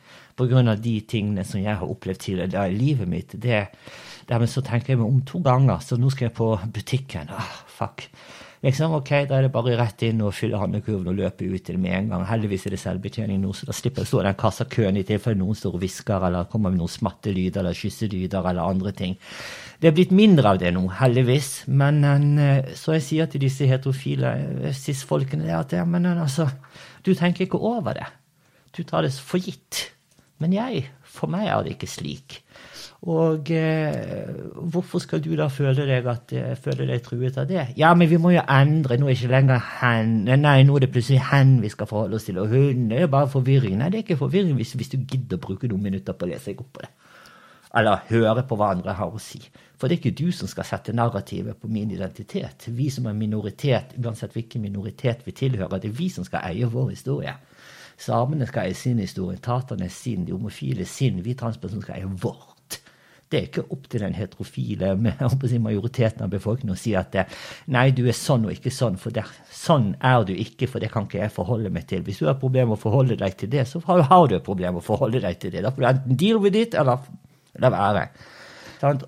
[0.42, 3.34] Av de tingene som jeg har opplevd tidligere i livet mitt.
[3.42, 3.68] det
[4.28, 7.30] Dermed så tenker jeg meg om to ganger, så nå skal jeg på butikken.
[7.30, 8.06] Ah, fuck.
[8.62, 11.74] Liksom, ok, Da er det bare rett inn og fylle handlekurven og løpe ut til
[11.74, 12.26] det med en gang.
[12.28, 15.02] Heldigvis er det selvbetjening nå, så da slipper jeg å stå i den kassakøen i
[15.08, 19.16] tilfelle noen står og hvisker eller kommer med noen smattelyder eller kysselyder eller andre ting.
[19.82, 21.50] Det er blitt mindre av det nå, heldigvis.
[21.74, 22.04] Men
[22.38, 24.30] eh, så jeg sier til disse heterofile
[24.62, 26.46] eh, cis-folkene at ja, men altså,
[27.02, 28.06] du tenker ikke over det.
[28.76, 29.88] Du tar det for gitt.
[30.42, 32.40] Men jeg, for meg er det ikke slik.
[33.02, 34.28] Og eh,
[34.70, 37.64] hvorfor skal du da føle deg, at, eh, føle deg truet av det?
[37.78, 38.98] Ja, men vi må jo endre.
[38.98, 40.12] Nå er ikke lenger hen.
[40.30, 42.38] Nei, nå er det plutselig hen vi skal forholde oss til.
[42.38, 43.80] Og hun er bare forvirring.
[43.80, 46.30] Nei, det er ikke forvirring hvis, hvis du gidder å bruke noen minutter på å
[46.30, 46.92] lese deg opp på det.
[47.80, 49.40] Eller høre på hva andre har å si.
[49.80, 52.68] For det er ikke du som skal sette narrativet på min identitet.
[52.70, 56.68] Vi som er minoritet, uansett hvilken minoritet vi tilhører, det er vi som skal eie
[56.70, 57.34] vår historie.
[58.02, 62.80] Samene skal eie sin historie, taterne sin, de homofile sin, vi transpersoner skal eie vårt.
[63.32, 64.90] Det er ikke opp til den heterofile
[65.66, 67.14] majoriteten av befolkningen å si at
[67.72, 70.90] nei, du er sånn og ikke sånn, for det, sånn er du ikke, for det
[70.92, 72.02] kan ikke jeg forholde meg til.
[72.04, 74.76] Hvis du har problemer med å forholde deg til det, så har, du et problem
[74.76, 75.64] med å forholde deg til det.
[75.64, 77.06] Da får du enten deal with it, eller
[77.62, 78.06] la være.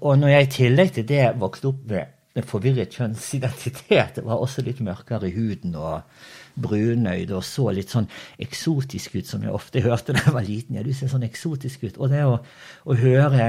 [0.00, 4.62] Og når jeg i tillegg til det vokste opp med forvirret kjønnsidentitet, det var også
[4.64, 6.00] litt mørkere i huden og
[6.54, 8.06] brunøyd og så litt sånn
[8.42, 10.78] eksotisk ut, som jeg ofte hørte da jeg var liten.
[10.78, 11.98] Ja, du ser sånn eksotisk ut.
[11.98, 12.38] Og det å,
[12.84, 13.48] å høre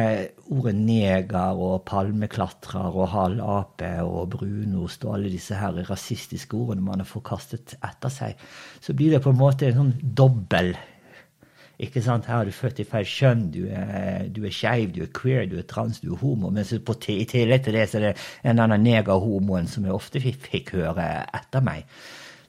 [0.54, 7.04] ordet neger og palmeklatrer og halvape og brunost og alle disse her rasistiske ordene man
[7.04, 8.44] har forkastet etter seg,
[8.82, 10.76] så blir det på en måte en sånn dobbel
[11.76, 12.28] ikke sant?
[12.30, 15.44] Her er du født i feil kjønn, du er, du er skeiv, du er queer,
[15.52, 16.52] du er trans, du er homo.
[16.54, 18.14] Men på, i tillegg til det så er det
[18.48, 21.90] en annen negerhomoen som jeg ofte fikk, fikk høre etter meg.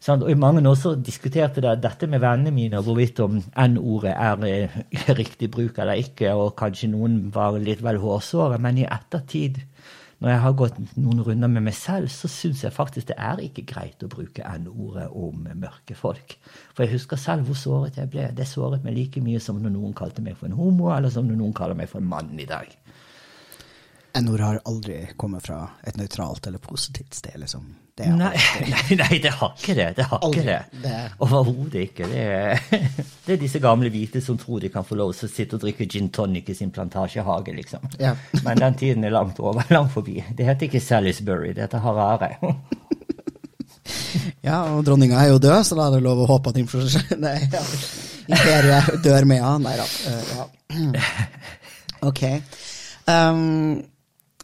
[0.07, 0.23] Sant?
[0.23, 4.75] Og mange år så diskuterte jeg dette med vennene mine, hvorvidt om N-ordet er eh,
[5.21, 8.61] riktig bruk eller ikke, og kanskje noen var litt vel hårsåre.
[8.63, 9.59] Men i ettertid,
[10.23, 13.43] når jeg har gått noen runder med meg selv, så syns jeg faktisk det er
[13.43, 16.37] ikke greit å bruke N-ordet om mørke folk.
[16.77, 18.29] For jeg husker selv hvor såret jeg ble.
[18.37, 21.27] Det såret meg like mye som når noen kalte meg for en homo, eller som
[21.27, 22.71] når noen kaller meg for en mann i dag.
[24.23, 27.67] N-ord har aldri kommet fra et nøytralt eller positivt sted, liksom.
[27.97, 28.35] Det Nei,
[28.73, 29.87] nei, nei, det har ikke det.
[29.97, 30.43] Det har Aldri.
[30.43, 30.81] ikke det.
[30.83, 32.09] Det er- Overhodet ikke.
[32.11, 32.59] Det er,
[33.27, 35.63] det er disse gamle hvite som tror de kan få lov til å sitte og
[35.65, 37.87] drikke gin tonic i sin plantasjehage, liksom.
[38.03, 38.13] Ja.
[38.45, 40.19] Men den tiden er langt over, langt forbi.
[40.37, 42.35] Det heter ikke Salisbury, det heter Harare.
[44.45, 47.35] Ja, og dronninga er jo død, så da er det lov å håpe at Nei,
[47.53, 47.63] ja.
[48.29, 49.71] imperiet dør med henne.
[49.71, 49.87] Nei da.
[50.13, 50.47] Eh, ja.
[52.07, 52.21] Ok.
[53.09, 53.81] Um,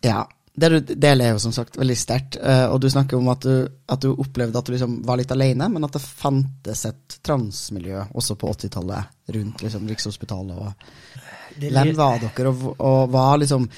[0.03, 0.23] ja.
[0.55, 2.37] Det du deler, er jo som sagt veldig sterkt.
[2.37, 5.33] eh, og du snakker om at du, at du opplevde at du liksom var litt
[5.33, 10.59] alene, men at det fantes et transmiljø også på 80-tallet rundt liksom Rikshospitalet.
[10.61, 13.69] og Hvem var dere, og, og var liksom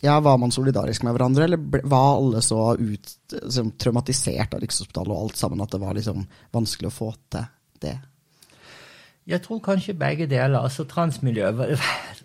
[0.00, 5.10] ja, Var man solidarisk med hverandre, eller var alle så ut, liksom, traumatisert av Rikshospitalet
[5.10, 7.48] og alt sammen at det var liksom vanskelig å få til
[7.82, 7.96] det?
[9.30, 10.58] Jeg tror kanskje begge deler.
[10.58, 11.48] Altså transmiljø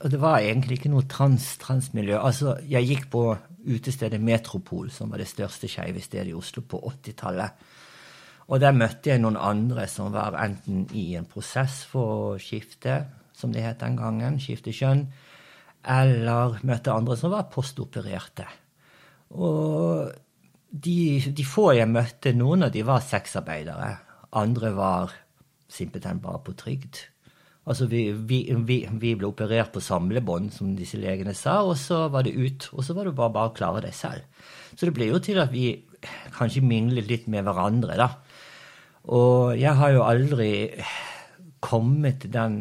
[0.01, 2.17] Og det var egentlig ikke noe trans-transmiljø.
[2.17, 3.23] Altså, jeg gikk på
[3.65, 7.49] utestedet Metropol, som var det største skeive stedet i Oslo på 80-tallet.
[8.47, 12.99] Og der møtte jeg noen andre som var enten i en prosess for å skifte,
[13.33, 15.07] som det het den gangen, skifte kjønn,
[15.85, 18.45] eller møtte andre som var postopererte.
[19.33, 20.11] Og
[20.69, 23.91] de, de få jeg møtte, noen av de var sexarbeidere.
[24.37, 25.13] Andre var
[25.75, 27.03] simpelthen bare på trygd.
[27.65, 32.05] Altså vi, vi, vi, vi, ble operert på samlebånd, som disse legene sa, og så
[32.13, 32.69] var det ut.
[32.77, 34.27] Og så var det bare, bare å klare det selv.
[34.75, 35.71] Så det ble jo til at vi
[36.35, 38.11] kanskje minglet litt med hverandre, da.
[39.15, 40.51] Og jeg har jo aldri
[41.65, 42.57] kommet til den,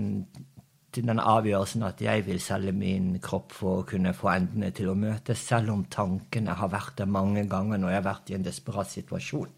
[0.93, 4.89] til den avgjørelsen at jeg vil selge min kropp for å kunne få endene til
[4.93, 8.39] å møtes, selv om tankene har vært der mange ganger når jeg har vært i
[8.39, 9.53] en desperat situasjon.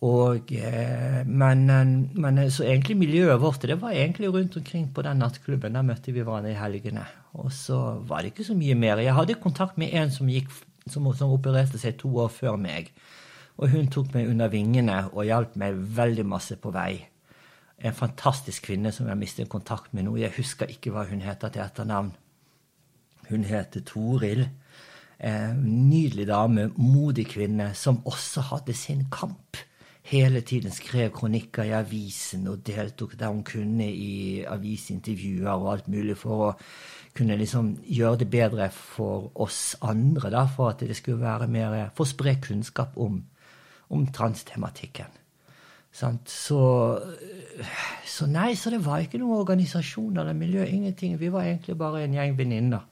[0.00, 1.66] Og, eh, men,
[2.16, 5.76] men, så egentlig miljøet vårt det var egentlig rundt omkring på den nattklubben.
[5.76, 7.04] Der møtte vi hverandre i helgene.
[7.36, 9.02] Og så var det ikke så mye mer.
[9.04, 10.48] Jeg hadde kontakt med en som, gikk,
[10.88, 12.88] som, som opererte seg to år før meg.
[13.60, 16.94] Og hun tok meg under vingene og hjalp meg veldig masse på vei.
[17.76, 20.16] En fantastisk kvinne som jeg mistet kontakt med nå.
[20.16, 22.14] Jeg husker ikke hva hun heter til etternavn.
[23.28, 24.46] Hun heter Toril.
[25.20, 29.60] Eh, nydelig dame, modig kvinne, som også hadde sin kamp
[30.10, 35.88] hele tiden skrev kronikker i avisen og deltok der hun kunne i avisintervjuer og alt
[35.88, 36.50] mulig for å
[37.16, 41.90] kunne liksom gjøre det bedre for oss andre, da, for at det skulle være mer
[41.94, 43.22] For å spre kunnskap om,
[43.90, 45.18] om transtematikken.
[45.92, 46.60] Så,
[48.06, 51.18] så, nei, så det var ikke noen organisasjon eller miljø, ingenting.
[51.18, 52.86] Vi var egentlig bare en gjeng venninner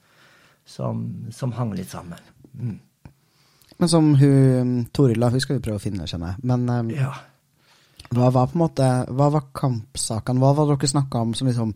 [0.67, 2.19] som, som hang litt sammen.
[2.59, 2.79] Mm.
[3.79, 6.45] Men som hun Torilla, hun skal vi prøve å finne, kjenner jeg.
[6.51, 7.13] Men um, ja.
[8.11, 10.43] hva var på en måte Hva var kampsakene?
[10.43, 11.75] Hva var det dere snakka om som liksom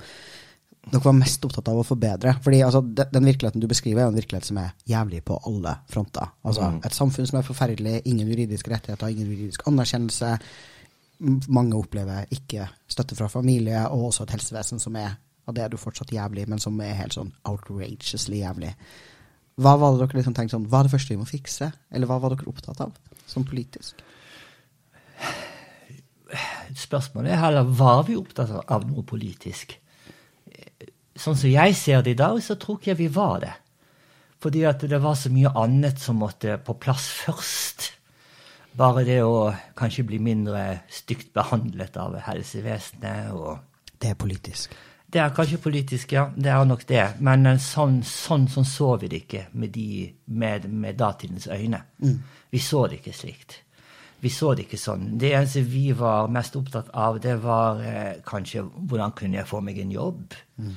[0.82, 2.34] dere var mest opptatt av å forbedre?
[2.42, 6.34] Fordi altså, Den virkeligheten du beskriver, er en virkelighet som er jævlig på alle fronter.
[6.42, 6.82] Altså, mm.
[6.88, 10.32] Et samfunn som er forferdelig, ingen juridiske rettigheter, ingen juridisk anerkjennelse.
[11.54, 15.14] Mange opplever ikke støtte fra familie, og også et helsevesen som er
[15.46, 18.74] av det er du fortsatt jævlig, men som er helt sånn outrageously jævlig.
[19.60, 21.68] Hva var det dere liksom tenkte sånn, hva er det første vi må fikse?
[21.92, 22.94] Eller hva var dere opptatt av
[23.28, 24.00] som politisk?
[26.78, 29.74] Spørsmålet er heller var vi opptatt av noe politisk.
[31.12, 33.52] Sånn som jeg ser det i dag, så tror ikke jeg vi var det.
[34.42, 37.90] Fordi at det var så mye annet som måtte på plass først.
[38.78, 43.68] Bare det å kanskje bli mindre stygt behandlet av helsevesenet og
[44.02, 44.72] Det er politisk.
[45.12, 46.28] Det er kanskje politisk, ja.
[46.32, 47.02] Det er nok det.
[47.20, 51.82] Men eh, sånn, sånn, sånn så vi det ikke med, de, med, med datidens øyne.
[52.00, 52.16] Mm.
[52.52, 53.58] Vi så det ikke slikt.
[54.22, 55.10] Vi så det ikke sånn.
[55.20, 59.60] Det eneste vi var mest opptatt av, det var eh, kanskje hvordan kunne jeg få
[59.66, 60.38] meg en jobb?
[60.62, 60.74] Mm.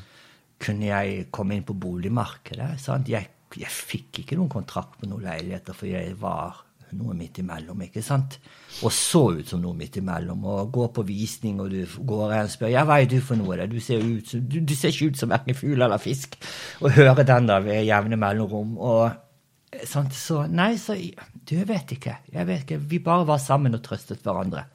[0.65, 2.74] Kunne jeg komme inn på boligmarkedet?
[2.82, 3.12] Sant?
[3.12, 6.64] Jeg, jeg fikk ikke noen kontrakt på noen leiligheter, for jeg var
[6.98, 8.38] noe midt imellom, ikke sant?
[8.84, 10.44] Og så ut som noe midt imellom.
[10.52, 13.68] Og går på visning, og du går og spør ja, hva er du for noe?
[13.72, 16.38] Du ser, ut, du, du ser ikke ut som verken fugl eller fisk.
[16.82, 18.78] Og hører den da ved jevne mellomrom.
[18.78, 20.16] og sant?
[20.16, 22.20] Så nei, så du vet ikke.
[22.34, 22.80] Jeg vet ikke.
[22.80, 24.66] Vi bare var sammen og trøstet hverandre.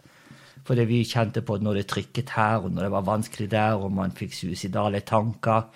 [0.66, 3.80] Fordi vi kjente på det når det trykket her, og når det var vanskelig der,
[3.80, 5.70] og man fikk suicidale tanker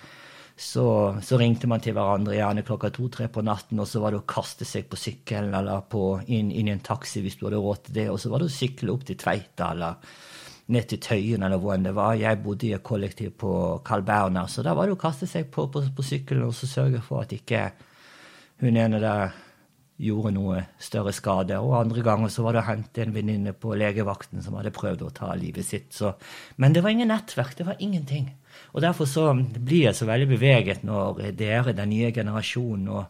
[0.57, 4.21] så, så, ringte man til hverandre gjerne klokka to-tre på natten, og så var det
[4.21, 7.59] å kaste seg på sykkelen eller på, inn, inn, i en taxi hvis du hadde
[7.59, 9.99] råd til det, og så var det å sykle opp til Tveita eller
[10.71, 12.15] ned til Tøyen eller hvor enn det var.
[12.17, 13.51] Jeg bodde i et kollektiv på
[13.85, 16.71] Carl Berner, så da var det å kaste seg på, på, på sykkelen og så
[16.71, 17.67] sørge for at ikke
[18.63, 19.35] hun ene der
[20.01, 21.59] gjorde noe større skade.
[21.59, 25.05] Og andre ganger så var det å hente en venninne på legevakten som hadde prøvd
[25.05, 25.91] å ta livet sitt.
[25.95, 26.15] Så,
[26.59, 27.55] men det var ingen nettverk.
[27.59, 28.31] Det var ingenting.
[28.75, 33.05] Og Derfor så blir jeg så veldig beveget når dere, den nye generasjonen og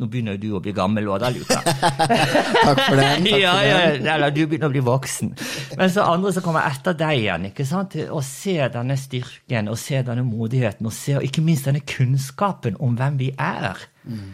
[0.00, 1.58] nå begynner jo du å bli gammel òg, da, Luka.
[1.66, 3.08] takk for det.
[3.20, 3.80] Takk ja, ja,
[4.14, 5.34] eller du begynner å bli voksen.
[5.76, 7.98] Men så andre som kommer etter deg igjen, ikke sant?
[8.00, 12.78] å se denne styrken og se denne modigheten og se, og ikke minst denne kunnskapen
[12.80, 13.82] om hvem vi er.
[14.08, 14.30] Mm.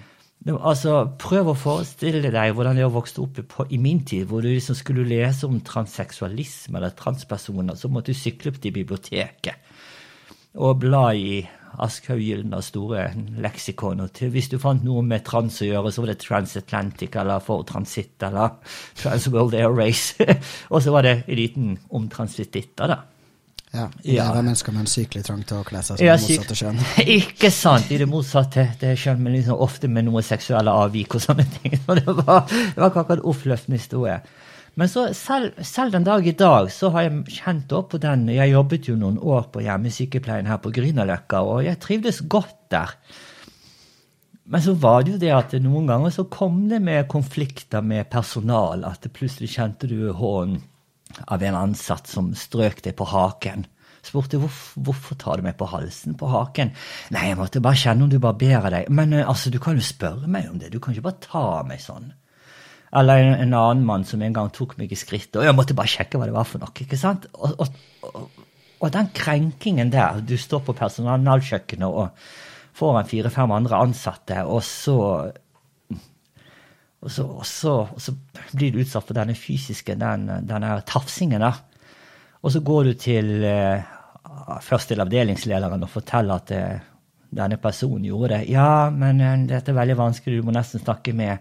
[0.54, 4.52] Altså, Prøv å forestille deg hvordan jeg vokste opp på, i min tid, hvor du
[4.52, 9.65] liksom skulle lese om transseksualisme eller transpersoner, så måtte du sykle opp til biblioteket
[10.56, 11.40] og bla i
[11.82, 13.08] Aschehoug Gyldendals store
[13.42, 14.00] leksikon.
[14.06, 17.66] Og hvis du fant noe med trans å gjøre, så var det Transatlantic eller For
[17.68, 18.56] Transit eller
[19.00, 20.16] Transworld Air Race.
[20.72, 23.02] og så var det en liten om transvestitter, da.
[23.76, 24.24] Ja, det ja.
[24.32, 26.78] var mennesker med en sykelig trang til å kle seg som ja, motsatte kjønn.
[27.18, 31.24] Ikke sant, i det motsatte det kjønn, men liksom ofte med noe seksuelle avvik og
[31.26, 31.76] sånne ting.
[31.84, 34.20] Så det var, det var akkurat oppløftende historie.
[34.76, 38.26] Men så selv, selv, den dag i dag så har jeg kjent opp på den
[38.28, 42.92] Jeg jobbet jo noen år på hjemmesykepleien her på Grünerløkka, og jeg trivdes godt der.
[44.46, 48.10] Men så var det jo det at noen ganger så kom det med konflikter med
[48.12, 48.84] personal.
[48.86, 50.60] At plutselig kjente du hånden
[51.24, 53.64] av en ansatt som strøk deg på haken.
[54.06, 56.70] Spurte hvorfor, hvorfor tar du meg på halsen, på haken?
[57.16, 58.92] Nei, jeg måtte bare kjenne om du barberer deg.
[58.94, 61.46] Men eh, altså, du kan jo spørre meg om det, du kan ikke bare ta
[61.66, 62.12] meg sånn.
[62.96, 65.76] Eller en, en annen mann som en gang tok meg i skrittet, og jeg måtte
[65.76, 66.72] bare sjekke hva det var for noe.
[66.84, 67.26] ikke sant?
[67.36, 68.44] Og, og,
[68.80, 72.28] og, den krenkingen der, du står på personalkjøkkenet og
[72.76, 74.96] får en fire-fem andre ansatte, og så
[77.06, 78.14] og så, og, så, og så,
[78.56, 81.44] blir du utsatt for denne fysiske, den, denne tafsingen.
[81.44, 81.60] der.
[82.42, 83.84] Og så går du til eh,
[84.64, 86.84] først til avdelingslederen og forteller at eh,
[87.36, 88.42] denne personen gjorde det.
[88.50, 91.38] Ja, men eh, dette er veldig vanskelig, du må nesten snakke med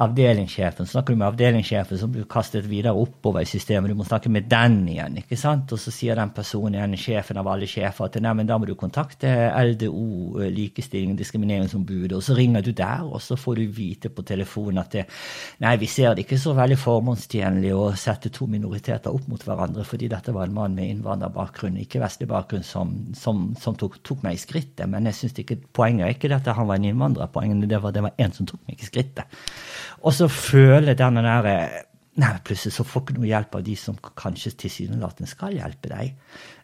[0.00, 0.86] avdelingssjefen.
[0.88, 3.90] Snakker du med avdelingssjefen, så blir du kastet videre oppover i systemet.
[3.92, 5.18] Du må snakke med den igjen.
[5.20, 5.72] ikke sant?
[5.72, 8.68] Og så sier den personen igjen, sjefen av alle sjefer, at nei, men da må
[8.68, 12.16] du kontakte LDO, eh, likestilling og diskrimineringsombudet.
[12.16, 15.06] Og så ringer du der, og så får du vite på telefonen at det,
[15.60, 19.84] nei, vi ser det ikke så veldig formålstjenlig å sette to minoriteter opp mot hverandre,
[19.84, 24.24] fordi dette var en mann med innvandrerbakgrunn, ikke vestlig bakgrunn, som, som, som tok, tok,
[24.24, 24.86] meg i skrittet.
[24.88, 27.92] Men jeg synes ikke, poenget er ikke dette han var en innvandrer, poenget det var
[27.92, 29.40] det var en som tok meg i skrittet.
[30.00, 31.86] Og så føler denne der
[32.20, 36.16] Nei, plutselig så får ikke noe hjelp av de som kanskje tilsynelatende skal hjelpe deg.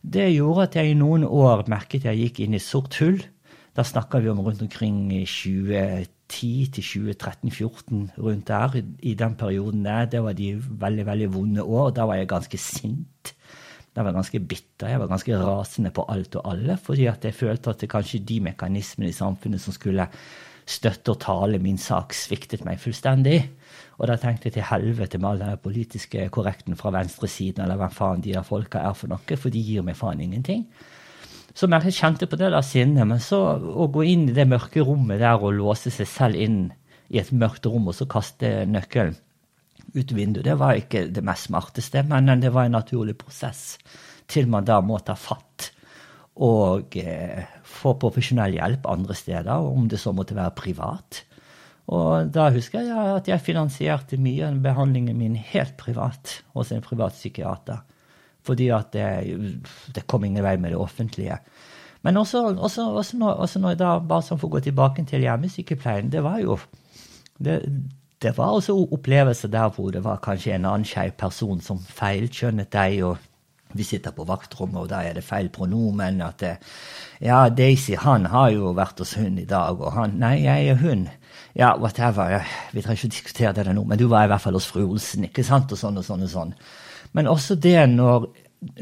[0.02, 3.20] Det gjorde at jeg i noen år merket jeg gikk inn i sort hull.
[3.76, 6.08] Da snakker vi om rundt omkring 2010
[6.74, 8.76] til 2013-2014, rundt der.
[8.98, 10.10] I den perioden der.
[10.10, 11.90] Det var de veldig, veldig vonde år.
[11.94, 13.32] Da var jeg ganske sint.
[13.96, 14.90] Jeg var ganske bitter.
[14.92, 16.76] Jeg var ganske rasende på alt og alle.
[16.76, 20.08] Fordi jeg følte at det kanskje de mekanismene i samfunnet som skulle
[20.66, 23.38] støtte og tale min sak sviktet meg fullstendig.
[23.96, 27.94] Og da tenkte jeg til helvete med all den politiske korrekten fra venstresiden, eller hvem
[27.94, 30.66] faen de der folka er for noe, for de gir meg faen ingenting.
[31.56, 33.06] Så jeg kjente på det der sinnet.
[33.08, 36.66] Men så å gå inn i det mørke rommet der og låse seg selv inn
[37.08, 39.16] i et mørkt rom og så kaste nøkkelen
[39.96, 43.78] ut vinduet, det var ikke det mest smarteste, men det var en naturlig prosess
[44.28, 45.70] til man da må ta fatt
[46.42, 47.44] og eh,
[47.76, 51.22] få profesjonell hjelp andre steder, om det så måtte være privat.
[51.86, 56.82] Og da husker jeg at jeg finansierte mye av behandlingen min helt privat hos en
[56.82, 57.84] privat psykiater.
[58.46, 59.06] Fordi at det,
[59.94, 61.38] det kom ingen vei med det offentlige.
[62.06, 65.04] Men også, også, også, når, også når jeg da, bare sånn for å gå tilbake
[65.06, 66.58] til hjemmesykepleien, det var jo
[67.42, 67.60] det,
[68.22, 72.70] det var også opplevelser der hvor det var kanskje en annen skeiv person som feilkjønnet
[72.72, 73.18] deg og
[73.78, 76.22] vi sitter på vaktrommet, og da er det feil pronomen.
[76.24, 76.54] At det,
[77.24, 80.80] ja, Daisy, han har jo vært hos hun i dag, og han Nei, jeg er
[80.80, 81.06] hun.
[81.56, 82.40] Ja, whatever.
[82.72, 84.84] Vi trenger ikke å diskutere det nå, men du var i hvert fall hos fru
[84.84, 85.72] Olsen, ikke sant?
[85.72, 86.56] Og sånn og sånn og sånn.
[87.16, 88.28] Men også det når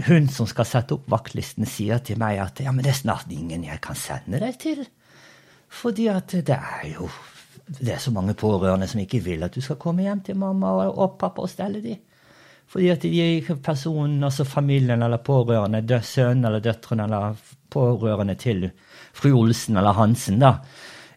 [0.06, 3.30] hun som skal sette opp vaktlisten, sier til meg at ja, men det er snart
[3.34, 4.82] ingen jeg kan sende deg til.
[5.74, 7.08] Fordi at det er jo
[7.64, 10.74] det er så mange pårørende som ikke vil at du skal komme hjem til mamma
[10.82, 12.02] og, og pappa og stelle dem.
[12.70, 17.36] Fordi at de personen, altså familien eller pårørende, sønnen eller døtrene eller
[17.70, 18.70] pårørende til
[19.14, 20.56] fru Olsen eller Hansen, da,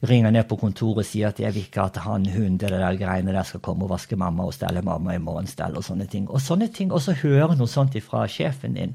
[0.07, 2.99] ringer ned på kontoret og sier at jeg vil ikke at han, hun, det der
[2.99, 6.27] greiene der skal komme og vaske mamma og stelle mamma i morgenstell og sånne ting.
[6.29, 8.93] Og sånne ting, og så høre noe sånt fra sjefen din,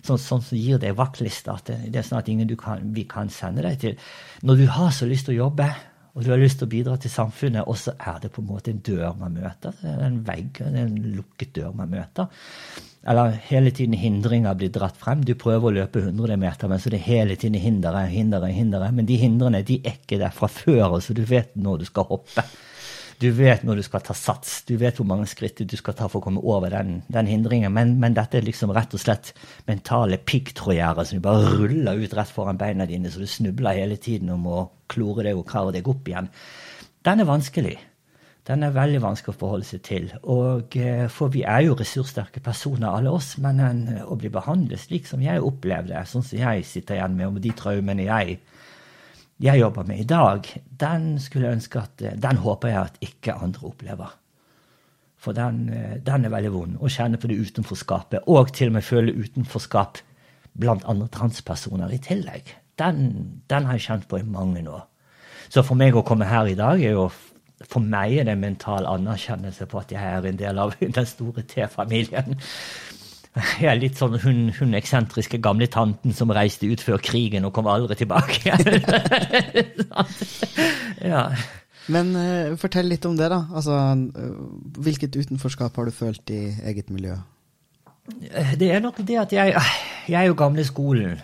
[0.00, 3.28] sånn, som som gir deg vaktliste, at det, det er at ingen kan, vi kan
[3.28, 3.98] sende deg til.
[4.42, 5.68] Når du har så lyst til å jobbe,
[6.18, 8.48] og du har lyst til å bidra til samfunnet, og så er det på en
[8.48, 9.76] måte en dør man møter.
[9.86, 12.26] Er en vegg, en lukket dør man møter.
[13.06, 15.22] Eller hele tiden hindringer blir dratt frem.
[15.22, 18.90] Du prøver å løpe 100 meter, men så det hele tiden hindre, hindre, hindre.
[18.96, 22.08] Men de hindrene de er ikke der fra før, så du vet når du skal
[22.10, 22.44] hoppe.
[23.18, 26.06] Du vet når du skal ta sats, du vet hvor mange skritt du skal ta
[26.06, 27.72] for å komme over den, den hindringen.
[27.74, 29.32] Men, men, dette er liksom rett og slett
[29.66, 33.98] mentale piggtrådgjerder som du bare ruller ut rett foran beina dine, så du snubler hele
[33.98, 36.30] tiden om å klore deg og klare deg opp igjen.
[37.08, 37.74] Den er vanskelig.
[38.48, 40.06] Den er veldig vanskelig å forholde seg til.
[40.22, 43.34] Og, eh, for vi er jo ressurssterke personer, alle oss.
[43.42, 47.34] Men eh, å bli behandlet slik som jeg opplevde, sånn som jeg sitter igjen med,
[47.34, 48.38] med de traumene jeg
[49.40, 50.46] jeg jobber med i dag,
[50.80, 54.16] den skulle jeg ønske at, den håper jeg at ikke andre opplever.
[55.18, 55.66] For den,
[56.06, 56.76] den er veldig vond.
[56.78, 59.98] Å kjenne på det utenforskapet, og til og med føle utenforskap
[60.58, 62.50] blant andre transpersoner i tillegg.
[62.78, 63.00] Den,
[63.50, 64.84] den, har jeg kjent på i mange år.
[65.50, 67.08] Så for meg å komme her i dag er jo
[67.66, 71.08] for meg er det en mental anerkjennelse på at jeg er en del av den
[71.10, 72.38] store T-familien.
[73.68, 77.70] Er litt sånn hun, hun eksentriske gamle tanten som reiste ut før krigen og kom
[77.70, 78.52] aldri tilbake.
[81.12, 81.24] ja.
[81.88, 83.40] Men uh, fortell litt om det, da.
[83.56, 87.16] Altså, uh, hvilket utenforskap har du følt i eget miljø?
[88.56, 89.52] Det er nok det at jeg,
[90.08, 91.18] jeg er jo gamle skolen.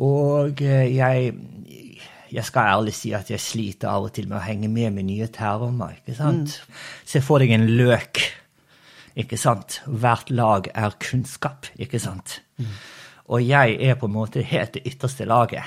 [0.00, 1.32] Og eh, jeg,
[2.32, 5.08] jeg skal ærlig si at jeg sliter av og til med å henge med med
[5.08, 5.96] nye termer.
[5.98, 6.56] ikke sant?
[6.56, 6.78] Mm.
[7.12, 8.22] Se for deg en løk
[9.18, 9.80] Ikke sant?
[9.86, 12.40] Hvert lag er kunnskap, ikke sant?
[12.58, 12.74] Mm.
[13.30, 15.66] Og jeg er på en måte helt det ytterste laget.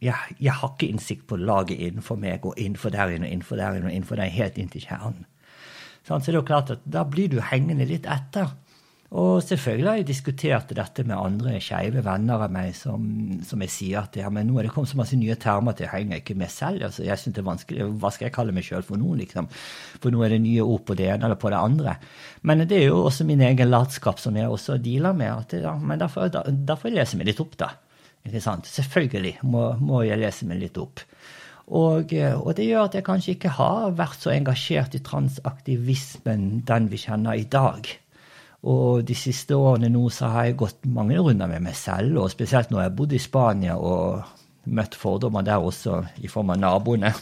[0.00, 3.58] Jeg, jeg, har ikke innsikt på laget innenfor meg og innenfor der inne og innenfor
[3.58, 5.26] der inne og innenfor der, helt inntil kjernen.
[6.04, 8.52] Så det er jo klart at da blir du hengende litt etter.
[9.10, 13.02] Og selvfølgelig har jeg diskutert dette med andre skeive venner av meg som,
[13.42, 15.88] som, jeg sier at ja, men nå er det kommet så masse nye termer til
[15.88, 16.84] jeg henger ikke med selv.
[16.86, 19.48] altså Jeg synes det er vanskelig, Hva skal jeg kalle meg sjøl for nå, liksom?
[19.98, 21.96] For nå er det nye ord på det ene eller på det andre.
[22.46, 25.32] Men det er jo også min egen latskap som jeg også dealer med.
[25.32, 26.30] at ja, Men da får
[26.86, 27.72] jeg lese meg litt opp, da.
[28.28, 28.70] Ikke sant?
[28.70, 31.02] Selvfølgelig må, må jeg lese meg litt opp.
[31.66, 36.88] Og, og, det gjør at jeg kanskje ikke har vært så engasjert i transaktivismen den
[36.90, 37.90] vi kjenner i dag.
[38.68, 42.32] Og de siste årene nå så har jeg gått mange runder med meg selv, og
[42.32, 44.20] spesielt når jeg bodd i Spania og
[44.70, 47.12] møtt fordommer der også, i form av naboene,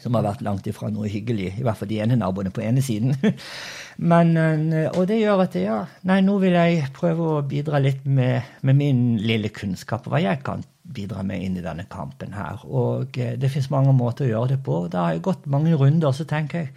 [0.00, 1.52] som har vært langt ifra noe hyggelig.
[1.58, 3.14] I hvert fall de ene naboene på ene siden.
[4.10, 8.02] Men, eh, og det gjør at ja, nei, nå vil jeg prøve å bidra litt
[8.08, 12.64] med, med min lille kunnskap, hva jeg kan bidra med inn i denne kampen her.
[12.66, 14.82] Og eh, det fins mange måter å gjøre det på.
[14.90, 16.74] Da har jeg gått mange runder, så tenker jeg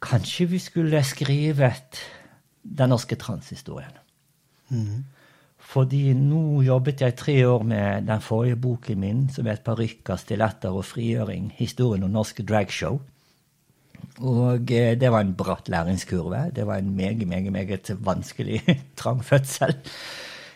[0.00, 2.04] kanskje vi skulle skrive et
[2.62, 3.96] den norske transhistorien.
[4.68, 5.04] Mm.
[5.60, 10.68] Fordi nå jobbet jeg tre år med den forrige boken min, som het 'Parykker, stiletter
[10.68, 11.52] og frigjøring.
[11.56, 12.98] Historien om norske dragshow'.
[14.18, 16.50] Og eh, det var en bratt læringskurve.
[16.56, 18.62] Det var en meget, meget, meget vanskelig,
[18.96, 19.76] trang fødsel.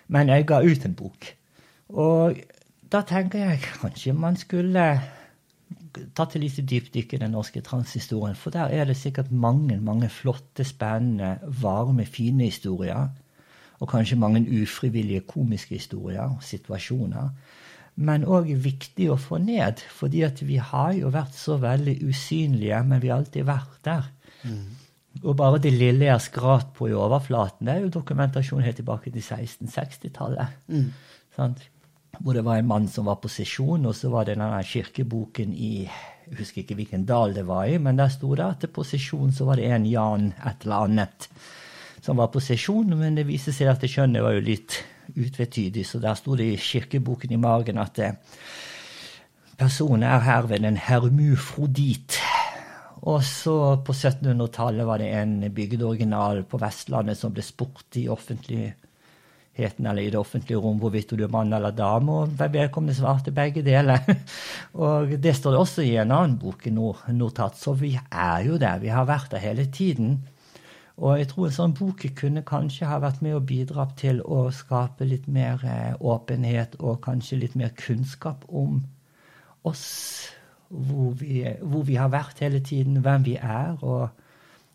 [0.09, 1.26] Men jeg ga ut en bok.
[1.88, 2.36] Og
[2.92, 5.00] da tenker jeg kanskje man skulle
[6.16, 8.36] tatt et lite dypdykk i den norske transhistorien.
[8.38, 13.09] For der er det sikkert mange mange flotte, spennende, varme, fine historier.
[13.82, 17.30] Og kanskje mange ufrivillige komiske historier og situasjoner.
[17.97, 22.80] Men òg viktig å få ned, fordi at vi har jo vært så veldig usynlige,
[22.82, 24.09] men vi har alltid vært der.
[24.42, 24.64] Mm.
[25.22, 29.14] Og bare det lille jeg skrat på i overflaten, det er jo dokumentasjon helt tilbake
[29.14, 30.59] til 1660-tallet.
[30.66, 30.90] Mm
[32.21, 35.55] hvor det var en mann som var på sesjon, og så var det denne kirkeboken
[35.55, 35.75] i
[36.25, 39.33] Jeg husker ikke hvilken dal det var i, men der sto det at på sesjon
[39.33, 41.29] så var det en Jan et eller annet
[42.05, 44.79] som var på sesjon, men det viste seg at det skjønnet var jo litt
[45.12, 48.17] utvetydig, så der sto det i kirkeboken i magen at eh,
[49.61, 52.19] personen er herved en hermufrodit.
[53.05, 58.71] Og så på 1700-tallet var det en bygdeoriginal på Vestlandet som ble spurt i offentlig
[59.57, 63.62] eller i det offentlige rom hvorvidt du er mann eller dame, og vedkommende svarte begge
[63.62, 63.98] deler.
[64.74, 68.78] og det står det også i en annen bok, Notat, så vi er jo der.
[68.82, 70.24] Vi har vært der hele tiden.
[70.96, 74.50] Og jeg tror en sånn bok kunne kanskje ha vært med og bidra til å
[74.55, 78.84] skape litt mer eh, åpenhet og kanskje litt mer kunnskap om
[79.66, 80.30] oss,
[80.68, 84.11] hvor vi, hvor vi har vært hele tiden, hvem vi er, og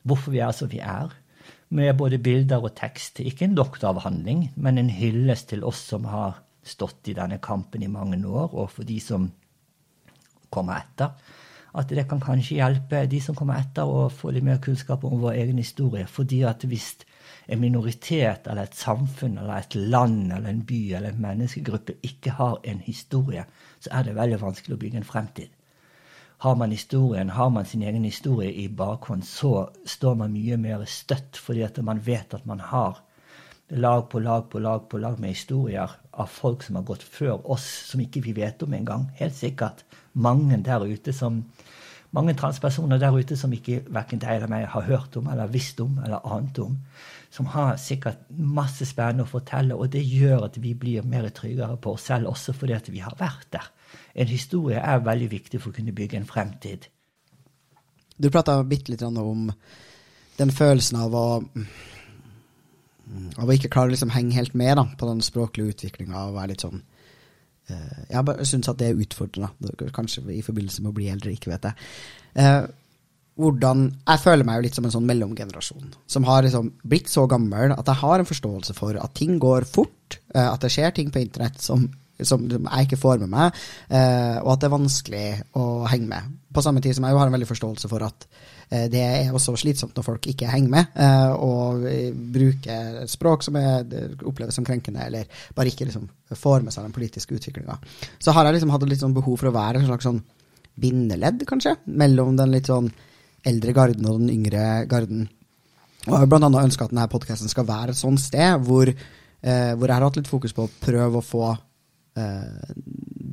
[0.04, 1.16] hvorfor vi er som vi er
[1.70, 3.20] med både bilder og tekst.
[3.20, 7.92] Ikke en doktoravhandling, men en hyllest til oss som har stått i denne kampen i
[7.92, 9.30] mange år, og for de som
[10.50, 11.14] kommer etter.
[11.78, 15.22] At det kan kanskje hjelpe de som kommer etter, å få litt mer kunnskap om
[15.22, 16.08] vår egen historie.
[16.10, 16.96] Fordi at hvis
[17.50, 22.34] en minoritet eller et samfunn eller et land eller en by eller en menneskegruppe ikke
[22.42, 23.46] har en historie,
[23.80, 25.54] så er det veldig vanskelig å bygge en fremtid.
[26.40, 30.86] Har man historien, har man sin egen historie i bakhånd, så står man mye mer
[30.88, 33.02] støtt, fordi at man vet at man har
[33.70, 37.44] lag på lag på lag på lag med historier av folk som har gått før
[37.44, 39.10] oss, som ikke vi vet om engang.
[39.20, 39.84] Helt sikkert
[40.14, 41.44] mange der ute som
[42.16, 45.82] mange transpersoner der ute som ikke verken deg eller meg har hørt om eller visst
[45.84, 46.78] om eller ant om.
[47.30, 51.78] Som har sikkert masse spennende å fortelle, og det gjør at vi blir mer tryggere
[51.78, 53.70] på oss selv, også fordi at vi har vært der.
[54.20, 56.90] En historie er veldig viktig for å kunne bygge en fremtid.
[58.20, 59.48] Du prata bitte litt om
[60.40, 61.28] den følelsen av å
[63.40, 66.36] av å ikke klare å liksom henge helt med da, på den språklige utviklinga og
[66.36, 66.82] være litt sånn
[67.72, 71.34] uh, Jeg bare syns at det er utfordrende, kanskje i forbindelse med å bli eldre,
[71.34, 71.88] ikke vet jeg.
[72.38, 72.68] Uh,
[73.40, 77.26] hvordan, Jeg føler meg jo litt som en sånn mellomgenerasjon, som har liksom blitt så
[77.32, 80.94] gammel at jeg har en forståelse for at ting går fort, uh, at det skjer
[81.00, 81.88] ting på internett som
[82.28, 83.58] som jeg ikke får med meg,
[83.90, 85.26] eh, og at det er vanskelig
[85.60, 86.38] å henge med.
[86.54, 88.26] På samme tid som jeg har en veldig forståelse for at
[88.70, 91.86] eh, det er også slitsomt når folk ikke henger med, eh, og
[92.36, 93.86] bruker språk som er,
[94.28, 97.80] oppleves som krenkende, eller bare ikke liksom, får med seg den politiske utviklinga.
[98.20, 100.24] Så har jeg liksom hatt litt sånn behov for å være en slags sånn
[100.80, 102.90] bindeledd, kanskje, mellom den litt sånn
[103.48, 105.28] eldre garden og den yngre garden.
[106.08, 108.90] Og jeg har blant annet ønska at denne podkasten skal være et sånt sted hvor,
[108.90, 111.50] eh, hvor jeg har hatt litt fokus på å prøve å få
[112.18, 112.74] eh,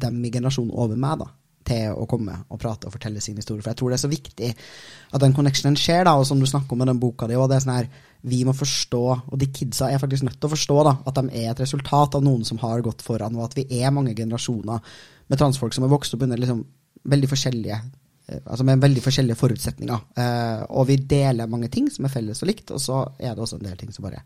[0.04, 1.30] dem i generasjonen over meg da,
[1.66, 3.64] til å komme og prate og fortelle sin historie.
[3.64, 6.46] For jeg tror det er så viktig at den connectionen skjer, da, og som du
[6.48, 7.90] snakker om med den boka di, og det er sånn her
[8.26, 11.42] vi må forstå, og de kidsa er faktisk nødt til å forstå da, at de
[11.42, 14.96] er et resultat av noen som har gått foran, og at vi er mange generasjoner
[15.26, 16.64] med transfolk som har vokst opp under liksom
[17.06, 20.06] veldig forskjellige eh, altså med veldig forskjellige forutsetninger.
[20.22, 23.44] Eh, og vi deler mange ting som er felles og likt, og så er det
[23.44, 24.24] også en del ting som bare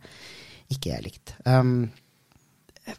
[0.71, 1.35] ikke er likt.
[1.45, 1.91] Um,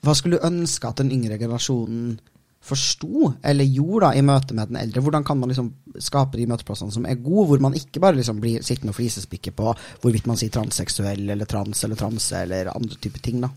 [0.02, 2.20] hva skulle du ønske at den yngre generasjonen
[2.62, 5.02] forsto eller gjorde da, i møte med den eldre?
[5.02, 8.42] Hvordan kan man liksom skape de møteplassene som er gode, hvor man ikke bare liksom
[8.44, 9.74] blir sittende og flisespikke på
[10.04, 13.42] hvorvidt man sier transseksuell eller trans eller transe eller andre typer ting?
[13.42, 13.50] da?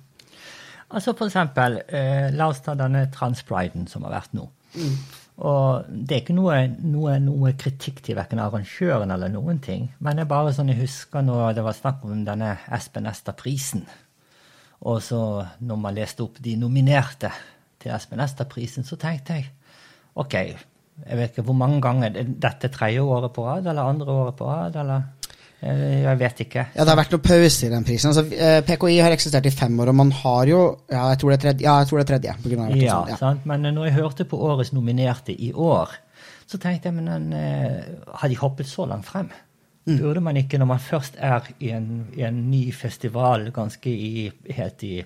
[0.94, 4.48] Altså for eksempel, eh, La oss ta denne transpriden som har vært nå.
[4.74, 4.96] Mm.
[5.44, 9.88] Og Det er ikke noe, noe, noe kritikk til verken arrangøren eller noen ting.
[9.98, 13.84] Men det er bare sånn jeg husker når det var snakk om denne Espen Ester-prisen.
[14.84, 15.18] Og så
[15.64, 17.30] når man leste opp de nominerte
[17.80, 19.50] til Espen Ester-prisen, så tenkte jeg
[20.20, 24.36] OK, jeg vet ikke hvor mange ganger Dette tredje året på rad, eller andre året
[24.38, 25.30] på rad, eller
[25.60, 26.66] eh, jeg vet ikke.
[26.76, 28.12] Ja, Det har vært noe pause i den prisen.
[28.12, 30.60] Altså, eh, PKI har eksistert i fem år, og man har jo
[30.92, 31.66] Ja, jeg tror det er tredje.
[31.66, 33.20] Ja, jeg tror det er tredje på grunn av ja, sånn, ja.
[33.24, 33.48] Sant?
[33.50, 35.96] Men når jeg hørte på årets nominerte i år,
[36.46, 37.82] så tenkte jeg men den, eh,
[38.20, 39.32] har de hoppet så langt frem?
[39.84, 39.98] Mm.
[39.98, 44.30] Burde man ikke, når man først er i en, i en ny festival, ganske i,
[44.56, 45.02] helt i,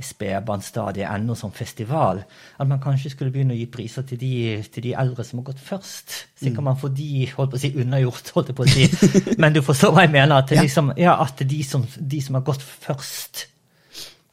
[0.00, 2.22] spedbarnsstadiet ennå som festival,
[2.58, 4.32] at man kanskje skulle begynne å gi priser til de,
[4.72, 6.14] til de eldre som har gått først?
[6.40, 6.68] Så kan mm.
[6.70, 8.86] man få de holdt på å si, unnagjort, holdt jeg på å si.
[9.42, 10.38] Men du forstår hva jeg mener?
[10.38, 10.64] At, ja.
[10.64, 13.44] Liksom, ja, at de, som, de som har gått først,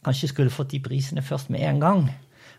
[0.07, 2.05] kanskje skulle fått de prisene først med en gang.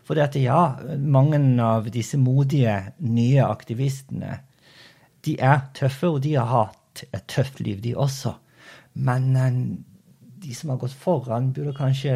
[0.05, 0.61] For det at ja,
[0.97, 4.39] mange av disse modige, nye aktivistene
[5.25, 8.35] de er tøffe, og de har hatt et tøft liv, de også.
[8.93, 9.77] Men eh,
[10.39, 12.13] de som har gått foran, burde kanskje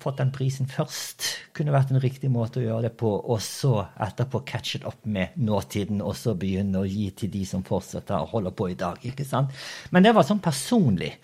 [0.00, 1.26] fått den prisen først.
[1.56, 5.36] Kunne vært en riktig måte å gjøre det på, og så etterpå catchet opp med
[5.36, 8.98] nåtiden, og så begynne å gi til de som fortsetter å holde på i dag.
[9.04, 9.52] ikke sant?
[9.90, 11.14] Men det var sånn personlig.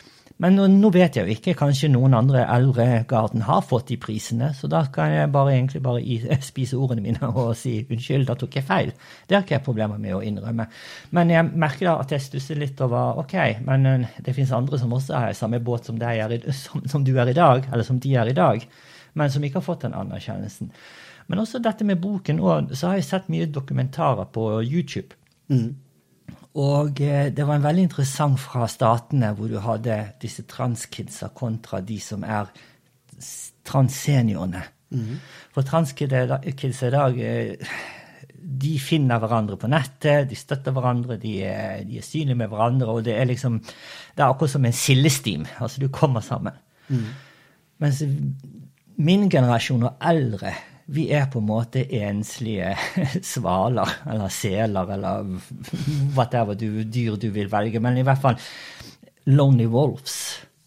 [0.42, 1.54] Men nå, nå, vet jeg jo ikke.
[1.58, 4.48] Kanskje noen andre eldre garden har fått de prisene.
[4.58, 8.58] Så da kan jeg bare, egentlig bare spise ordene mine og si unnskyld, da tok
[8.58, 8.90] jeg feil.
[9.28, 10.66] Det har ikke jeg problemer med å innrømme.
[11.14, 13.36] Men jeg merker da at jeg stusser litt over ok,
[13.68, 16.34] men eh, det fins andre som også er i samme båt som, er,
[16.64, 18.66] som, som, du er i dag, eller som de er i dag,
[19.14, 20.72] men som ikke har fått den anerkjennelsen.
[21.30, 25.14] Men også dette med boken, og så har jeg sett mye dokumentarer på YouTube.
[25.52, 25.70] Mm.
[26.60, 31.80] Og eh, det var en veldig interessant fra statene, hvor du hadde disse transkidsa kontra
[31.80, 32.50] de som er
[33.64, 34.62] transseniorene.
[34.92, 35.16] Mm.
[35.54, 37.72] For transkids i dag eh,
[38.42, 42.90] de finner hverandre på nettet, de støtter hverandre, de er, de er synlige med hverandre.
[42.90, 45.46] og Det er liksom, det er akkurat som en sildestim.
[45.58, 46.58] Altså, du kommer sammen.
[46.88, 47.06] Mm.
[47.82, 48.02] Mens
[49.02, 50.52] min generasjon og eldre
[50.92, 52.74] vi er på en måte enslige
[53.32, 55.34] svaler eller seler eller
[56.16, 57.80] whatever du, dyr du vil velge.
[57.80, 58.40] Men i hvert fall
[59.32, 60.16] lonely wolves.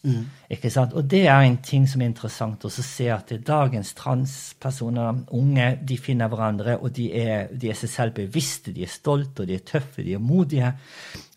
[0.06, 0.26] Mm.
[0.54, 0.94] Ikke sant?
[0.94, 5.98] Og det er en ting som er interessant å se at dagens transpersoner, unge, de
[5.98, 9.58] finner hverandre, og de er, de er seg selv bevisste, de er stolte, og de
[9.58, 10.74] er tøffe, de er modige,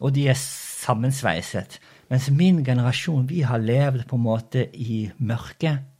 [0.04, 1.78] og de er sammensveiset.
[2.12, 5.97] Mens min generasjon, vi har levd på en måte i mørket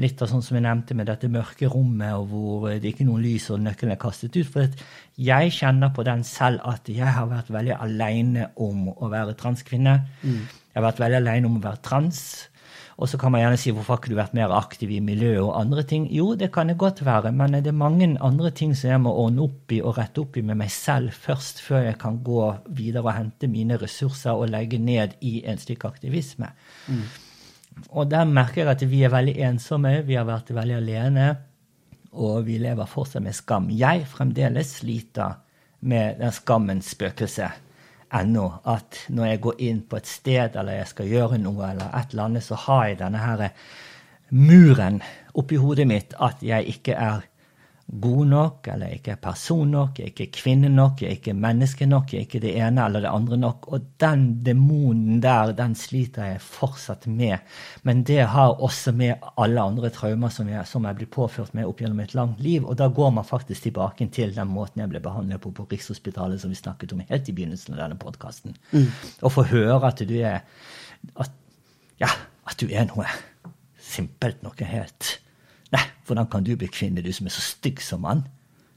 [0.00, 3.10] litt av sånn som jeg nevnte med dette mørke rommet, og hvor det ikke er
[3.10, 4.48] noen lys og nøkkelen er kastet ut.
[4.50, 4.68] For
[5.20, 9.98] jeg kjenner på den selv at jeg har vært veldig alene om å være transkvinne.
[10.22, 10.40] Mm.
[10.70, 12.24] Jeg har vært veldig alene om å være trans.
[13.00, 15.40] Og så kan man gjerne si hvorfor har ikke du vært mer aktiv i miljøet
[15.40, 16.04] og andre ting?
[16.12, 19.14] Jo, det kan det godt være, men det er mange andre ting som jeg må
[19.22, 22.42] ordne opp i og rette opp i med meg selv først, før jeg kan gå
[22.76, 26.52] videre og hente mine ressurser og legge ned i en slik aktivisme.
[26.92, 27.06] Mm.
[27.90, 31.28] Og der merker jeg at vi er veldig ensomme, vi har vært veldig alene,
[32.10, 33.70] og vi lever fortsatt med skam.
[33.70, 35.38] Jeg fremdeles sliter
[35.86, 37.48] med den skammens spøkelse
[38.18, 38.46] ennå.
[38.68, 42.12] At når jeg går inn på et sted eller jeg skal gjøre noe, eller et
[42.12, 43.46] eller annet, så har jeg denne her
[44.30, 45.00] muren
[45.38, 47.24] oppi hodet mitt at jeg ikke er
[47.92, 51.16] god nok, eller jeg ikke er person nok, jeg er ikke kvinne nok, jeg er
[51.18, 53.66] ikke menneske nok, jeg er ikke det ene eller det andre nok.
[53.74, 57.42] Og den demonen der, den sliter jeg fortsatt med.
[57.82, 61.66] Men det har også med alle andre traumer som jeg, som jeg blir påført med
[61.66, 62.66] opp gjennom et langt liv.
[62.66, 66.40] Og da går man faktisk tilbake til den måten jeg ble behandlet på på Rikshospitalet,
[66.40, 68.54] som vi snakket om helt i begynnelsen av denne podkasten.
[68.70, 68.86] Mm.
[69.22, 70.44] Og få høre at du er
[71.16, 71.34] at,
[71.98, 72.12] ja,
[72.46, 73.08] at du er noe
[73.80, 75.16] simpelt, noe helt
[76.10, 78.26] hvordan kan du bli kvinne, du som er så stygg som mann?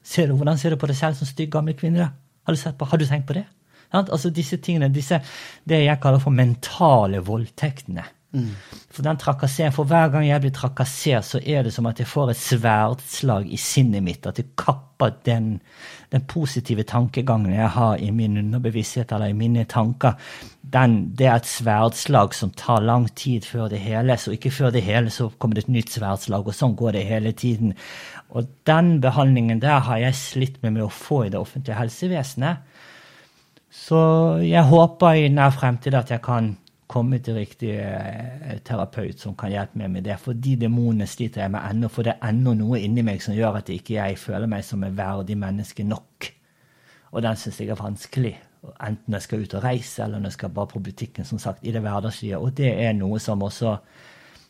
[0.03, 2.11] Ser du, hvordan ser du på deg selv som stygg gammel kvinne?
[2.43, 3.45] Har du, på, har du tenkt på det?
[3.93, 5.19] Altså disse tingene, disse,
[5.69, 8.05] Det jeg kaller for mentale voldtektene.
[8.89, 12.09] For den trakasseringen, for hver gang jeg blir trakassert, så er det som at jeg
[12.09, 14.25] får et sverdslag i sinnet mitt.
[14.25, 15.59] At jeg kapper den,
[16.13, 20.13] den positive tankegangen jeg har i min underbevissthet eller i mine tanker.
[20.61, 24.73] Den, det er et sverdslag som tar lang tid før det heles, og ikke før
[24.75, 27.73] det heles, så kommer det et nytt sverdslag, og sånn går det hele tiden.
[28.33, 32.61] Og den behandlingen der har jeg slitt med med å få i det offentlige helsevesenet.
[33.73, 33.99] Så
[34.45, 36.53] jeg håper i nær fremtid at jeg kan
[36.87, 40.17] komme til riktig eh, terapeut som kan hjelpe meg med det.
[40.21, 43.35] For de demonene sliter jeg med ennå, for det er ennå noe inni meg som
[43.37, 46.29] gjør at ikke jeg føler meg som et verdig menneske nok.
[47.13, 48.33] Og den syns jeg er vanskelig.
[48.63, 51.39] Enten når jeg skal ut og reise, eller når jeg skal bare på butikken, som
[51.39, 52.39] sagt, i det hverdagslige.
[52.39, 53.77] Og det er noe som også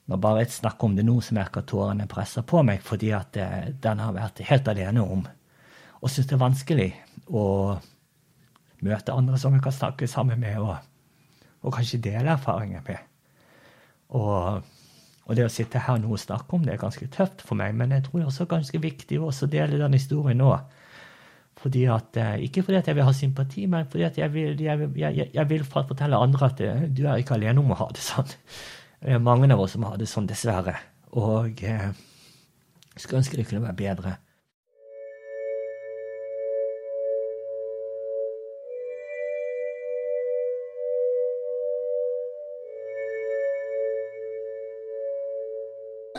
[0.04, 3.14] Når bare jeg snakker om det nå, så merker jeg tårene presser på meg, fordi
[3.16, 5.22] at eh, den har vært helt alene om.
[6.02, 6.88] Og syns det er vanskelig
[7.32, 7.44] å
[8.84, 10.60] møte andre som jeg kan snakke sammen med.
[10.60, 10.93] og
[11.64, 13.10] og kanskje dele erfaringer med.
[14.14, 14.62] Og,
[15.26, 17.74] og, det å sitte her nå og snakke om det er ganske tøft for meg,
[17.80, 20.54] men jeg tror det er også ganske viktig å dele den historien nå.
[21.64, 24.62] Fordi at, eh, ikke fordi at jeg vil ha sympati, men fordi at jeg vil,
[24.62, 27.88] jeg, jeg, jeg vil fortelle andre at eh, du er ikke alene om å ha
[27.94, 28.32] det sånn.
[29.04, 30.76] Det er mange av oss som har det sånn, dessverre.
[31.20, 32.02] Og jeg eh,
[32.98, 34.16] skulle ønske det kunne være bedre.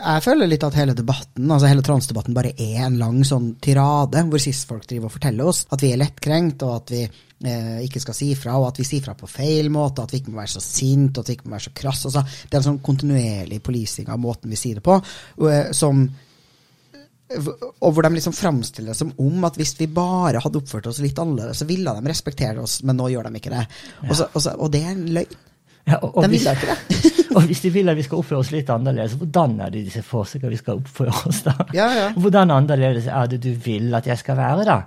[0.05, 4.25] Jeg føler litt at hele debatten, altså hele transdebatten bare er en lang sånn tirade,
[4.29, 8.03] hvor cis-folk driver og forteller oss at vi er lettkrenkt, og at vi eh, ikke
[8.03, 10.41] skal si fra, og at vi sier fra på feil måte, at vi ikke må
[10.43, 12.05] være så sint, og at vi ikke må være så krass.
[12.09, 14.99] Altså, det er en sånn kontinuerlig policing av måten vi sier det på,
[15.49, 16.05] eh, som
[17.25, 21.01] og hvor de liksom framstiller det som om at hvis vi bare hadde oppført oss
[21.01, 23.65] litt annerledes, så ville de respektere oss, men nå gjør de ikke det.
[23.65, 24.09] Ja.
[24.09, 25.41] Og, så, og, så, og det er en løgn.
[25.85, 26.39] Ja, og, og det.
[27.37, 29.93] og hvis de vil at vi skal oppføre oss litt annerledes, hvordan er det de
[29.93, 31.53] ser for seg at vi skal oppføre oss da?
[31.77, 32.07] Ja, ja.
[32.17, 34.79] Hvordan annerledes er det du vil at jeg skal være da?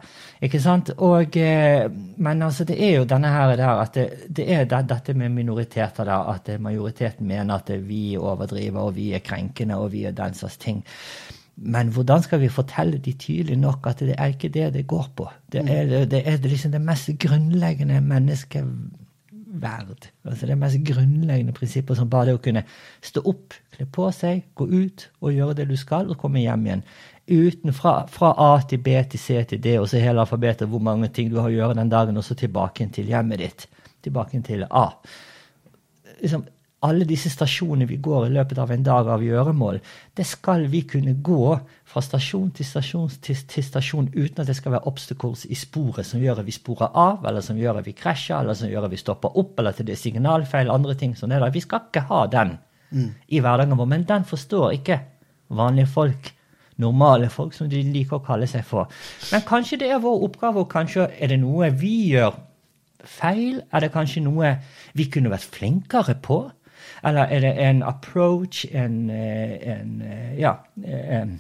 [0.42, 0.90] Ikke sant?
[0.99, 1.86] Og, eh,
[2.18, 5.34] men altså, det er jo denne her der at det, det er det, dette med
[5.38, 10.18] minoriteter, da, at majoriteten mener at vi overdriver, og vi er krenkende, og vi er
[10.18, 10.82] den slags ting.
[11.59, 15.11] Men hvordan skal vi fortelle de tydelig nok at det er ikke det det går
[15.16, 15.26] på?
[15.53, 15.68] Det mm.
[15.68, 18.66] er, det, er liksom det mest grunnleggende mennesket
[19.49, 20.09] verd.
[20.28, 22.64] Altså det mest grunnleggende prinsippet som bare det å kunne
[23.05, 26.66] stå opp, kle på seg, gå ut og gjøre det du skal, og komme hjem
[26.66, 26.84] igjen.
[27.28, 30.82] Uten fra, fra A til B til C til D, og så hele alfabetet, hvor
[30.84, 33.66] mange ting du har å gjøre den dagen, og så tilbake til hjemmet ditt.
[34.05, 34.86] Tilbake til A.
[36.20, 36.46] Liksom,
[36.87, 39.81] alle disse stasjonene vi går i løpet av en dag av gjøremål,
[40.14, 41.57] det skal vi kunne gå
[41.89, 46.07] fra stasjon til stasjon til, til stasjon uten at det skal være obstacles i sporet
[46.07, 48.87] som gjør at vi sporer av, eller som gjør at vi krasjer, eller som gjør
[48.87, 51.55] at vi stopper opp, eller til det er signalfeil, andre ting som det der.
[51.55, 52.57] Vi skal ikke ha den
[52.91, 53.12] mm.
[53.26, 55.03] i hverdagen vår, men den forstår ikke
[55.49, 56.35] vanlige folk.
[56.79, 58.87] Normale folk, som de liker å kalle seg for.
[59.33, 62.37] Men kanskje det er vår oppgave, og kanskje er det noe vi gjør
[63.05, 63.62] feil?
[63.72, 64.55] Er det kanskje noe
[64.99, 66.45] vi kunne vært flinkere på?
[67.05, 70.59] Eller er det en approach, en, eh, en eh, Ja.
[70.84, 71.39] En,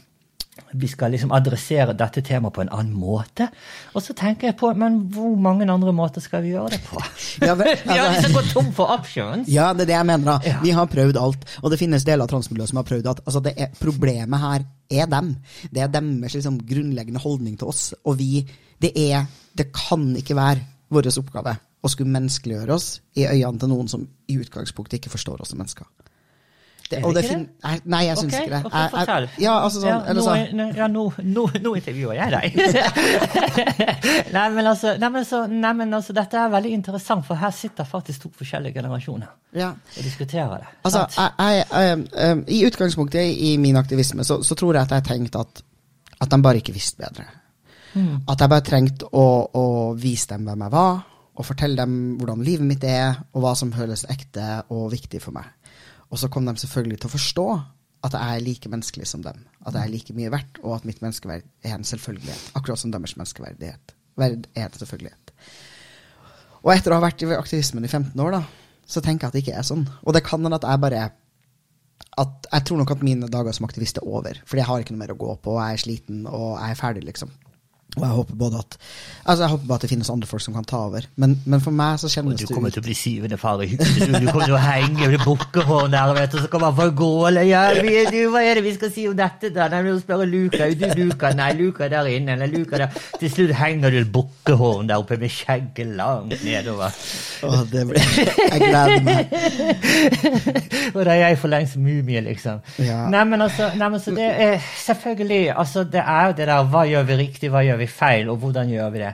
[0.72, 3.46] vi skal liksom adressere dette temaet på en annen måte.
[3.94, 7.00] Og så tenker jeg på, men hvor mange andre måter skal vi gjøre det på?
[7.46, 9.48] Ja, men, altså, vi har liksom gått tom for options.
[9.52, 10.26] Ja, det er det jeg mener.
[10.32, 10.38] da.
[10.44, 10.56] Ja.
[10.64, 11.46] Vi har prøvd alt.
[11.62, 14.66] Og det finnes deler av transmiljøet som har prøvd at altså, er, problemet her
[15.02, 15.30] er dem.
[15.70, 17.92] Det er deres liksom, grunnleggende holdning til oss.
[18.04, 18.42] Og vi
[18.78, 19.26] Det er
[19.58, 24.04] Det kan ikke være vår oppgave å skulle menneskeliggjøre oss i øynene til noen som
[24.28, 25.86] i utgangspunktet ikke forstår oss som mennesker.
[26.90, 27.38] Det, det det?
[27.64, 28.60] Nei, nei, jeg syns okay, ikke det.
[28.64, 29.26] Okay, fortell.
[29.42, 30.36] Ja, altså sånn, ja, nå, så.
[30.78, 32.54] ja, nå, nå, nå, intervjuer jeg deg.
[34.36, 37.52] nei, men altså, nei, men altså, nei, men altså, dette er veldig interessant, for her
[37.52, 39.28] sitter faktisk to forskjellige generasjoner
[39.60, 39.68] ja.
[39.74, 40.72] og diskuterer det.
[40.88, 41.04] Altså,
[41.36, 45.62] jeg, I utgangspunktet i min aktivisme så, så, tror jeg at jeg tenkte at,
[46.24, 47.28] at de bare ikke visste bedre.
[47.92, 48.24] Mm.
[48.24, 49.68] At jeg bare trengte å, å
[49.98, 51.04] vise dem hvem jeg var
[51.38, 55.36] og fortelle dem hvordan livet mitt er, og hva som føles ekte og viktig for
[55.36, 55.46] meg.
[56.10, 57.48] Og så kom de selvfølgelig til å forstå
[58.06, 59.40] at jeg er like menneskelig som dem.
[59.66, 62.52] At jeg er like mye verdt, og at mitt menneskeverd er en selvfølgelighet.
[62.58, 65.32] Akkurat som deres menneskeverdighet verd er en selvfølgelighet.
[66.64, 68.42] Og etter å ha vært i aktivismen i 15 år, da,
[68.88, 69.84] så tenker jeg at det ikke er sånn.
[70.02, 71.08] Og det kan hende at jeg bare
[72.18, 74.40] at Jeg tror nok at mine dager som aktivist er over.
[74.42, 76.74] Fordi jeg har ikke noe mer å gå på, og jeg er sliten, og jeg
[76.74, 77.30] er ferdig, liksom.
[77.96, 78.76] Og jeg håper både at
[79.28, 81.04] Altså jeg håper bare at det finnes andre folk som kan ta over.
[81.20, 83.60] Men, men for meg så kjennes det ut du kommer til å bli syvende far
[83.60, 83.98] i huset.
[84.08, 86.86] Du, du kommer til å henge med bukkehorn der, vet du, så kommer han fra
[86.96, 87.42] gåle.
[87.44, 89.66] Ja, vi, du, hva er det vi skal si om dette, da?
[89.72, 90.70] Nei, du spør Luka.
[90.72, 91.32] Du Luka?
[91.36, 92.38] Nei, Luka er der inne.
[92.40, 93.02] Nei, Luka der.
[93.20, 96.96] Til slutt henger du et bukkehorn der oppe med skjegget langt nedover.
[97.44, 99.36] Å, det blir Jeg gleder meg.
[100.94, 102.64] Og da er jeg for lengst mumie, liksom.
[102.80, 103.02] Ja.
[103.12, 106.72] Nei, men altså, nei, men så det er selvfølgelig altså Det er jo det der
[106.72, 109.12] hva gjør vi riktig, hva gjør vi feil, og hvordan gjør vi det?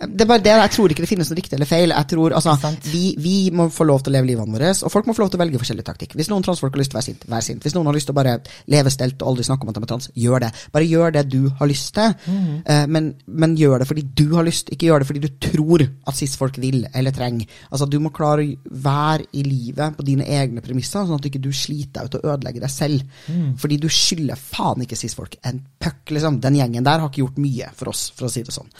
[0.00, 1.94] Det er bare det, Jeg tror ikke det finnes noe riktig eller feil.
[1.94, 5.06] Jeg tror, altså, vi, vi må få lov til å leve livene våre, og folk
[5.06, 6.16] må få lov til å velge forskjellig taktikk.
[6.18, 7.62] Hvis noen transfolk har lyst til å være sint, vær sint.
[7.62, 8.36] Hvis noen har lyst til å bare
[8.66, 10.50] leve stelt og aldri snakke om at de er trans, gjør det.
[10.74, 12.16] Bare gjør det du har lyst til,
[12.64, 15.86] eh, men, men gjør det fordi du har lyst, ikke gjør det fordi du tror
[15.86, 17.46] at cis-folk vil eller trenger.
[17.70, 21.30] Altså, Du må klare å være i livet på dine egne premisser, sånn at du
[21.30, 23.20] ikke sliter deg ut og ødelegger deg selv.
[23.60, 26.40] Fordi du skylder faen ikke cis-folk en puck, liksom.
[26.42, 28.70] Den gjengen der har ikke gjort mye for oss, for å si det sånn.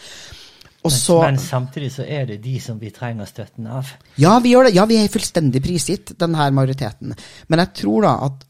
[0.80, 3.88] Og Men, så men samtidig så er det de som vi trenger støtten av.
[4.16, 4.76] Ja, vi gjør det.
[4.78, 7.12] Ja, vi er fullstendig prisgitt den her majoriteten.
[7.52, 8.46] Men jeg tror da at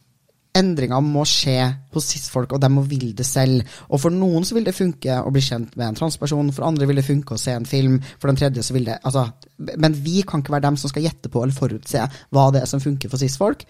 [0.61, 1.57] endringer må skje
[1.95, 3.66] hos cis-folk, og de må ville det selv.
[3.91, 6.89] Og for noen så vil det funke å bli kjent med en transperson, for andre
[6.91, 9.27] vil det funke å se en film, for den tredje så vil det Altså,
[9.59, 12.71] men vi kan ikke være dem som skal gjette på eller forutse hva det er
[12.71, 13.66] som funker for cis-folk.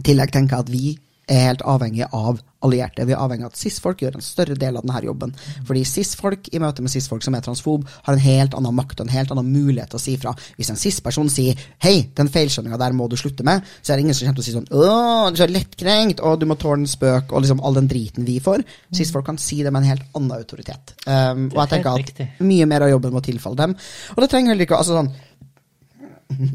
[0.00, 0.84] I tillegg tenker jeg at vi
[1.30, 3.06] er helt avhengig av allierte.
[3.08, 5.32] Vi er avhengig av at cis-folk gjør en større del av denne jobben.
[5.68, 9.06] Fordi cis-folk i møte med cis-folk som er transfob, har en helt annen makt og
[9.06, 10.34] en helt annen mulighet til å si fra.
[10.58, 14.04] Hvis en cis-person sier 'hei, den feilskjønninga der må du slutte med', så er det
[14.04, 16.58] ingen som kommer til å si sånn 'å, du er så lettkrenkt', og 'du må
[16.58, 18.64] tåle en spøk', og liksom all den driten vi får.
[18.92, 20.94] Cis-folk kan si det med en helt annen autoritet.
[21.06, 22.28] Um, og jeg tenker at riktig.
[22.40, 23.76] mye mer av jobben må tilfalle dem.
[24.16, 25.12] Og det trenger heller ikke altså sånn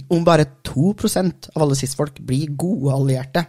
[0.07, 3.45] om bare 2% av alle cis-folk blir gode allierte,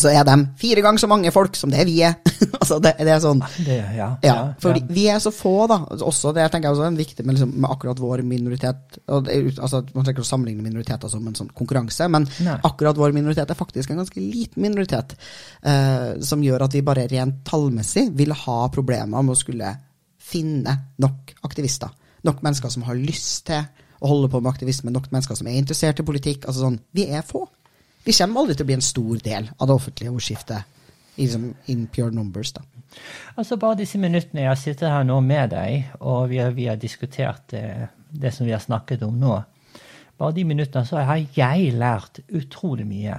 [0.00, 2.16] så er de fire ganger så mange folk som det vi er.
[2.60, 5.78] altså det, det er sånn Det, ja, ja, for vi er så få, da.
[6.02, 8.98] Også, det tenker jeg også er viktig med, liksom, med akkurat vår minoritet.
[8.98, 12.58] Det, altså, man trenger ikke å sammenligne minoriteter som en sånn konkurranse, men Nei.
[12.68, 15.14] akkurat vår minoritet er faktisk en ganske liten minoritet,
[15.62, 19.76] eh, som gjør at vi bare rent tallmessig vil ha problemer med å skulle
[20.22, 21.92] finne nok aktivister.
[22.26, 23.64] Nok mennesker som har lyst til
[24.02, 26.46] å holde på med aktivisme, nok mennesker som er interessert i politikk.
[26.46, 27.46] altså sånn, Vi er få.
[28.04, 30.68] Vi kommer aldri til å bli en stor del av det offentlige ordskiftet
[31.16, 32.52] liksom, in pure numbers.
[32.52, 32.62] da.
[33.36, 36.66] Altså Bare disse minuttene jeg har sittet her nå med deg, og vi har, vi
[36.66, 39.40] har diskutert det, det som vi har snakket om nå,
[40.18, 43.18] bare de minuttene så har jeg lært utrolig mye.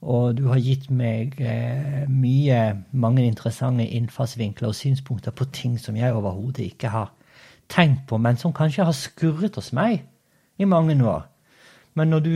[0.00, 2.60] Og du har gitt meg eh, mye,
[2.92, 7.12] mange interessante innfallsvinkler og synspunkter på ting som jeg overhodet ikke har
[7.70, 10.02] tenkt på, men som kanskje har skurret hos meg
[10.58, 11.28] i mange år.
[11.94, 12.32] Men når du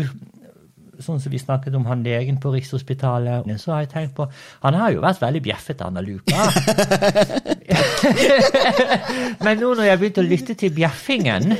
[1.03, 4.25] Sånn som vi snakket om han legen på Rikshospitalet, så har jeg tenkt på
[4.63, 6.41] Han har jo vært veldig bjeffete, han Luka.
[9.45, 11.57] Men nå når jeg begynte å lytte til bjeffingen,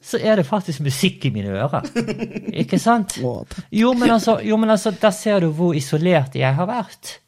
[0.00, 1.82] så er det faktisk musikk i mine ører.
[2.62, 3.18] Ikke sant?
[3.20, 7.18] Jo, men altså, jo, men altså der ser du hvor isolert jeg har vært.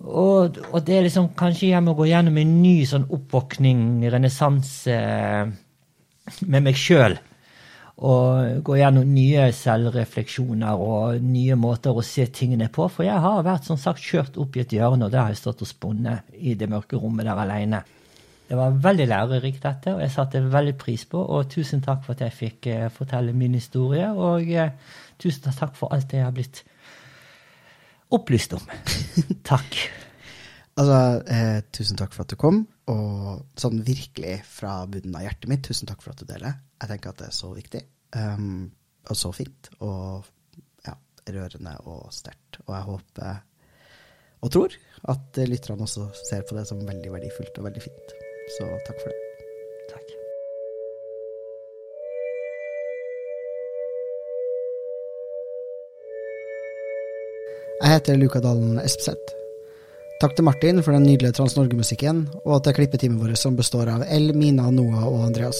[0.00, 4.96] Og, og det er liksom Kanskje jeg må gå gjennom en ny sånn oppvåkning, renessanse,
[6.46, 7.18] med meg sjøl.
[8.00, 12.86] Og gå gjennom nye selvrefleksjoner og nye måter å se tingene på.
[12.88, 15.42] For jeg har vært som sagt kjørt opp i et hjørne, og der har jeg
[15.42, 17.82] stått og spunnet i det mørke rommet der aleine.
[18.50, 21.20] Det var veldig lærerikt, dette, og jeg satte veldig pris på.
[21.22, 24.72] Og tusen takk for at jeg fikk eh, fortelle min historie, og eh,
[25.22, 26.64] tusen takk for alt det jeg har blitt
[28.10, 28.64] opplyst om.
[29.52, 29.76] takk.
[30.80, 35.50] Altså, eh, tusen takk for at du kom, og sånn virkelig fra bunnen av hjertet
[35.50, 36.54] mitt, tusen takk for at du deler.
[36.80, 37.82] Jeg tenker at det er så viktig,
[38.16, 38.70] um,
[39.04, 40.24] og så fint, og
[40.86, 40.94] ja,
[41.36, 42.62] rørende og sterkt.
[42.64, 43.42] Og jeg håper,
[44.40, 44.76] og tror,
[45.12, 48.14] at lytterne også ser på det som veldig verdifullt og veldig fint.
[48.56, 49.18] Så takk for det.
[49.90, 50.14] takk.
[57.82, 59.39] Jeg heter Luka Dalen Espeseth.
[60.20, 64.34] Takk til Martin for den nydelige Trans-Norge-musikken, og til klippeteamet vårt som består av El,
[64.36, 65.56] Mina, Noah og Andreas.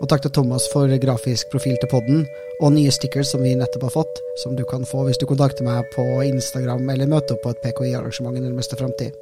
[0.00, 2.22] Og takk til Thomas for grafisk profil til podden,
[2.64, 5.68] og nye stickers som vi nettopp har fått, som du kan få hvis du kontakter
[5.68, 9.12] meg på Instagram eller møter opp på et PKI-arrangement i nærmeste framtid.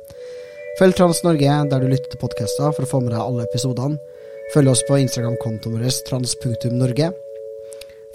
[0.78, 3.98] Følg Trans Norge der du lytter til podkaster for å få med deg alle episodene.
[4.54, 7.10] Følg oss på Instagram-kontoen vår trans.norge.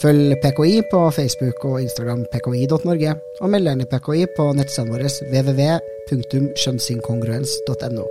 [0.02, 4.92] Følg PKI på Facebook og Instagram pki.norge, og meld deg inn i PKI på nettstedet
[4.92, 8.06] vårt www.skjønnsinkongruens.no.